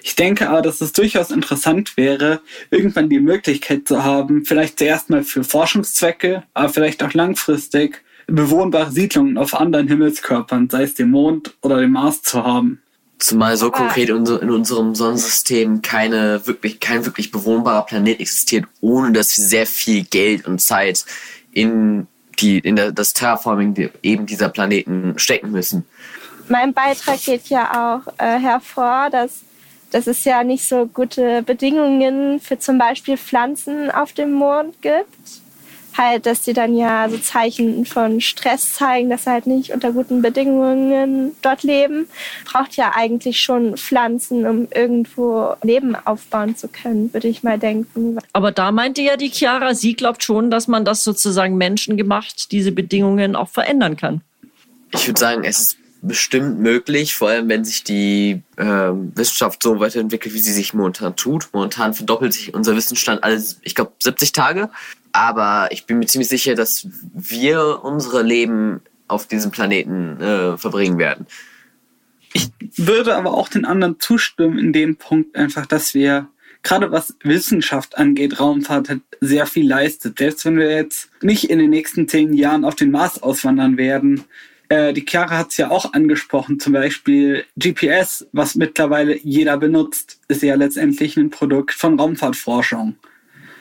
Ich 0.03 0.17
denke 0.17 0.49
aber, 0.49 0.63
dass 0.63 0.81
es 0.81 0.93
durchaus 0.93 1.31
interessant 1.31 1.97
wäre, 1.97 2.41
irgendwann 2.71 3.09
die 3.09 3.21
Möglichkeit 3.21 3.87
zu 3.87 4.05
haben, 4.05 4.45
vielleicht 4.45 4.79
zuerst 4.79 5.11
mal 5.11 5.23
für 5.23 5.45
Forschungszwecke, 5.45 6.45
aber 6.55 6.69
vielleicht 6.69 7.03
auch 7.03 7.13
langfristig 7.13 8.03
bewohnbare 8.27 8.93
Siedlungen 8.93 9.39
auf 9.39 9.55
anderen 9.55 9.89
Himmelskörpern, 9.89 10.71
sei 10.71 10.85
es 10.85 10.95
dem 10.95 11.11
Mond 11.11 11.55
oder 11.63 11.81
dem 11.81 11.93
Mars 11.93 12.23
zu 12.23 12.45
haben. 12.45 12.81
Zumal 13.19 13.57
so 13.59 13.71
konkret 13.71 14.09
in 14.09 14.17
unserem 14.17 14.95
Sonnensystem 14.95 15.83
keine 15.83 16.47
wirklich, 16.47 16.81
kein 16.81 17.05
wirklich 17.05 17.31
bewohnbarer 17.31 17.85
Planet 17.85 18.19
existiert, 18.19 18.65
ohne 18.81 19.13
dass 19.13 19.37
wir 19.37 19.45
sehr 19.45 19.67
viel 19.67 20.05
Geld 20.05 20.47
und 20.47 20.63
Zeit 20.63 21.05
in 21.53 22.07
die, 22.39 22.61
in 22.61 22.77
das 22.77 23.13
Terraforming 23.13 23.91
eben 24.03 24.25
dieser 24.25 24.49
Planeten 24.49 25.19
stecken 25.19 25.51
müssen. 25.51 25.85
Mein 26.49 26.73
Beitrag 26.73 27.23
geht 27.23 27.49
ja 27.49 28.01
auch 28.01 28.13
äh, 28.19 28.39
hervor, 28.39 29.09
dass 29.11 29.43
dass 29.91 30.07
es 30.07 30.25
ja 30.25 30.45
nicht 30.45 30.67
so 30.67 30.87
gute 30.87 31.43
Bedingungen 31.43 32.41
für 32.41 32.59
zum 32.59 32.79
Beispiel 32.79 33.17
Pflanzen 33.17 33.91
auf 33.91 34.13
dem 34.13 34.33
Mond 34.33 34.81
gibt. 34.83 35.43
halt, 35.97 36.27
dass 36.27 36.43
die 36.43 36.53
dann 36.53 36.77
ja 36.77 37.09
so 37.09 37.19
Zeichen 37.19 37.85
von 37.85 38.21
Stress 38.21 38.75
zeigen, 38.75 39.11
dass 39.11 39.25
sie 39.25 39.31
halt 39.31 39.47
nicht 39.47 39.73
unter 39.73 39.93
guten 39.93 40.23
Bedingungen 40.23 41.33
dort 41.43 41.63
leben. 41.63 42.09
Braucht 42.45 42.77
ja 42.77 42.93
eigentlich 42.95 43.41
schon 43.41 43.77
Pflanzen, 43.77 44.47
um 44.47 44.69
irgendwo 44.75 45.55
Leben 45.63 45.97
aufbauen 45.97 46.57
zu 46.57 46.69
können, 46.69 47.13
würde 47.13 47.29
ich 47.29 47.43
mal 47.43 47.59
denken. 47.59 48.19
Aber 48.33 48.53
da 48.53 48.73
meinte 48.73 49.03
ja 49.03 49.17
die 49.17 49.31
Chiara, 49.31 49.75
sie 49.75 49.95
glaubt 49.95 50.23
schon, 50.23 50.51
dass 50.51 50.69
man 50.69 50.85
das 50.85 51.05
sozusagen 51.05 51.57
menschengemacht, 51.57 52.53
diese 52.53 52.73
Bedingungen 52.73 53.37
auch 53.37 53.49
verändern 53.49 53.97
kann. 53.97 54.23
Ich 54.93 55.07
würde 55.07 55.21
sagen, 55.21 55.45
es 55.45 55.61
ist 55.61 55.80
bestimmt 56.03 56.61
möglich, 56.61 57.15
vor 57.15 57.29
allem 57.29 57.49
wenn 57.49 57.65
sich 57.65 57.85
die 57.85 58.43
äh, 58.57 58.65
Wissenschaft 58.65 59.63
so 59.63 59.81
weiterentwickelt, 59.81 60.35
wie 60.35 60.39
sie 60.39 60.53
sich 60.53 60.75
momentan 60.75 61.17
tut. 61.17 61.49
Momentan 61.53 61.95
verdoppelt 61.95 62.33
sich 62.33 62.55
unser 62.55 62.77
Wissensstand 62.77 63.23
alle, 63.23 63.43
ich 63.63 63.75
glaube, 63.75 63.93
70 63.99 64.33
Tage. 64.33 64.71
Aber 65.13 65.69
ich 65.73 65.87
bin 65.87 65.99
mir 65.99 66.07
ziemlich 66.07 66.29
sicher, 66.29 66.55
dass 66.55 66.87
wir 67.13 67.81
unsere 67.83 68.23
Leben 68.23 68.81
auf 69.09 69.27
diesem 69.27 69.51
Planeten 69.51 70.21
äh, 70.21 70.57
verbringen 70.57 70.99
werden. 70.99 71.27
Ich 72.33 72.51
würde 72.77 73.17
aber 73.17 73.35
auch 73.35 73.49
den 73.49 73.65
anderen 73.65 73.99
zustimmen 73.99 74.59
in 74.59 74.73
dem 74.73 74.97
Punkt 74.97 75.37
einfach, 75.37 75.67
dass 75.67 75.95
wir 75.95 76.29
gerade 76.63 76.93
was 76.93 77.17
Wissenschaft 77.23 77.99
angeht, 77.99 78.39
Raumfahrt 78.39 78.89
hat 78.89 79.01
sehr 79.21 79.47
viel 79.47 79.67
leistet. 79.67 80.19
Selbst 80.19 80.45
wenn 80.45 80.59
wir 80.59 80.71
jetzt 80.71 81.11
nicht 81.23 81.51
in 81.51 81.59
den 81.59 81.71
nächsten 81.71 82.09
zehn 82.09 82.33
Jahren 82.35 82.65
auf 82.65 82.75
den 82.75 82.91
Mars 82.91 83.23
auswandern 83.23 83.77
werden, 83.77 84.25
äh, 84.71 84.93
die 84.93 85.05
Chiara 85.05 85.37
hat 85.39 85.51
es 85.51 85.57
ja 85.57 85.71
auch 85.71 85.93
angesprochen, 85.93 86.61
zum 86.61 86.73
Beispiel 86.73 87.45
GPS, 87.57 88.27
was 88.33 88.55
mittlerweile 88.55 89.19
jeder 89.19 89.59
benutzt, 89.59 90.21
ist 90.29 90.43
ja 90.43 90.55
letztendlich 90.55 91.17
ein 91.17 91.31
Produkt 91.31 91.73
von 91.75 91.99
Raumfahrtforschung. 91.99 92.95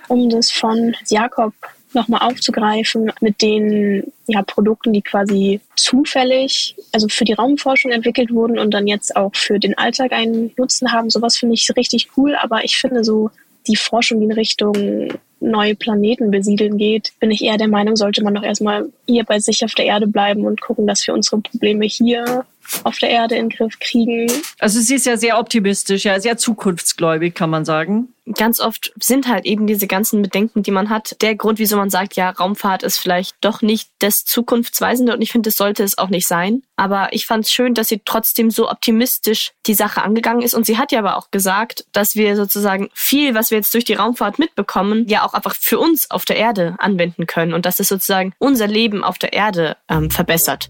Um 0.07 0.29
das 0.29 0.51
von 0.51 0.95
Jakob 1.07 1.53
nochmal 1.93 2.21
aufzugreifen 2.21 3.11
mit 3.21 3.41
den 3.41 4.13
ja, 4.27 4.43
Produkten, 4.43 4.93
die 4.93 5.01
quasi 5.01 5.59
zufällig, 5.75 6.75
also 6.91 7.07
für 7.09 7.25
die 7.25 7.33
Raumforschung 7.33 7.91
entwickelt 7.91 8.31
wurden 8.31 8.59
und 8.59 8.71
dann 8.71 8.85
jetzt 8.85 9.15
auch 9.15 9.35
für 9.35 9.59
den 9.59 9.75
Alltag 9.79 10.11
einen 10.11 10.51
Nutzen 10.57 10.91
haben. 10.91 11.09
Sowas 11.09 11.37
finde 11.37 11.55
ich 11.55 11.67
richtig 11.75 12.09
cool, 12.15 12.35
aber 12.35 12.63
ich 12.63 12.77
finde 12.77 13.03
so 13.03 13.31
die 13.67 13.75
Forschung 13.75 14.21
in 14.21 14.31
Richtung 14.31 15.09
neue 15.39 15.75
Planeten 15.75 16.31
besiedeln 16.31 16.77
geht, 16.77 17.13
bin 17.19 17.31
ich 17.31 17.43
eher 17.43 17.57
der 17.57 17.67
Meinung, 17.67 17.95
sollte 17.95 18.23
man 18.23 18.35
doch 18.35 18.43
erstmal 18.43 18.89
hier 19.07 19.23
bei 19.23 19.39
sich 19.39 19.63
auf 19.63 19.73
der 19.73 19.85
Erde 19.85 20.07
bleiben 20.07 20.45
und 20.45 20.61
gucken, 20.61 20.87
dass 20.87 21.05
wir 21.07 21.13
unsere 21.13 21.41
Probleme 21.41 21.85
hier 21.85 22.45
auf 22.83 22.97
der 22.97 23.09
Erde 23.09 23.35
in 23.35 23.49
den 23.49 23.57
Griff 23.57 23.79
kriegen. 23.79 24.31
Also 24.59 24.79
sie 24.79 24.95
ist 24.95 25.05
ja 25.05 25.17
sehr 25.17 25.39
optimistisch, 25.39 26.05
ja, 26.05 26.19
sehr 26.19 26.37
zukunftsgläubig, 26.37 27.35
kann 27.35 27.49
man 27.49 27.65
sagen. 27.65 28.09
Ganz 28.35 28.59
oft 28.59 28.93
sind 28.99 29.27
halt 29.27 29.45
eben 29.45 29.65
diese 29.65 29.87
ganzen 29.87 30.21
Bedenken, 30.21 30.61
die 30.61 30.69
man 30.69 30.89
hat, 30.89 31.19
der 31.21 31.35
Grund, 31.35 31.57
wieso 31.57 31.77
man 31.77 31.89
sagt, 31.89 32.15
ja, 32.15 32.29
Raumfahrt 32.29 32.83
ist 32.83 32.99
vielleicht 32.99 33.35
doch 33.41 33.63
nicht 33.63 33.89
das 33.99 34.23
Zukunftsweisende 34.23 35.13
und 35.13 35.21
ich 35.21 35.31
finde, 35.31 35.49
das 35.49 35.57
sollte 35.57 35.83
es 35.83 35.97
auch 35.97 36.09
nicht 36.09 36.27
sein. 36.27 36.61
Aber 36.75 37.09
ich 37.11 37.25
fand 37.25 37.45
es 37.45 37.51
schön, 37.51 37.73
dass 37.73 37.87
sie 37.87 38.01
trotzdem 38.05 38.51
so 38.51 38.69
optimistisch 38.69 39.53
die 39.65 39.73
Sache 39.73 40.03
angegangen 40.03 40.43
ist 40.43 40.53
und 40.53 40.65
sie 40.65 40.77
hat 40.77 40.91
ja 40.91 40.99
aber 40.99 41.17
auch 41.17 41.31
gesagt, 41.31 41.85
dass 41.91 42.15
wir 42.15 42.35
sozusagen 42.35 42.89
viel, 42.93 43.33
was 43.33 43.49
wir 43.49 43.57
jetzt 43.57 43.73
durch 43.73 43.85
die 43.85 43.95
Raumfahrt 43.95 44.37
mitbekommen, 44.37 45.07
ja 45.07 45.25
auch 45.25 45.33
einfach 45.33 45.55
für 45.55 45.79
uns 45.79 46.11
auf 46.11 46.25
der 46.25 46.37
Erde 46.37 46.75
anwenden 46.77 47.25
können 47.25 47.53
und 47.53 47.65
dass 47.65 47.79
es 47.79 47.87
sozusagen 47.87 48.33
unser 48.37 48.67
Leben 48.67 49.03
auf 49.03 49.17
der 49.17 49.33
Erde 49.33 49.75
ähm, 49.89 50.11
verbessert. 50.11 50.69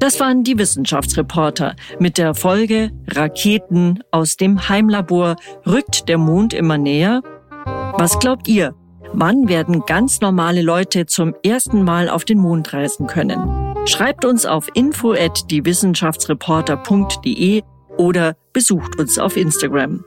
Das 0.00 0.18
waren 0.18 0.42
die 0.44 0.58
Wissenschaftsreporter 0.58 1.76
mit 1.98 2.16
der 2.16 2.34
Folge 2.34 2.90
Raketen 3.06 4.02
aus 4.10 4.38
dem 4.38 4.66
Heimlabor. 4.68 5.36
Rückt 5.66 6.08
der 6.08 6.16
Mond 6.16 6.54
immer 6.54 6.78
näher? 6.78 7.20
Was 7.98 8.18
glaubt 8.18 8.48
ihr? 8.48 8.74
Wann 9.12 9.48
werden 9.48 9.82
ganz 9.86 10.22
normale 10.22 10.62
Leute 10.62 11.04
zum 11.04 11.34
ersten 11.44 11.84
Mal 11.84 12.08
auf 12.08 12.24
den 12.24 12.38
Mond 12.38 12.72
reisen 12.72 13.08
können? 13.08 13.76
Schreibt 13.84 14.24
uns 14.24 14.46
auf 14.46 14.68
info 14.72 15.12
at 15.12 15.50
diewissenschaftsreporter.de 15.50 17.60
oder 17.98 18.36
besucht 18.54 18.98
uns 18.98 19.18
auf 19.18 19.36
Instagram. 19.36 20.02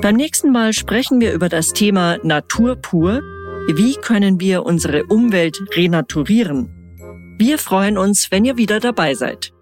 Beim 0.00 0.16
nächsten 0.16 0.50
Mal 0.50 0.72
sprechen 0.72 1.20
wir 1.20 1.34
über 1.34 1.50
das 1.50 1.74
Thema 1.74 2.16
Natur 2.22 2.76
pur. 2.76 3.20
Wie 3.66 3.96
können 3.96 4.40
wir 4.40 4.64
unsere 4.64 5.04
Umwelt 5.04 5.62
renaturieren? 5.76 6.77
Wir 7.40 7.56
freuen 7.58 7.98
uns, 7.98 8.32
wenn 8.32 8.44
ihr 8.44 8.56
wieder 8.56 8.80
dabei 8.80 9.14
seid. 9.14 9.52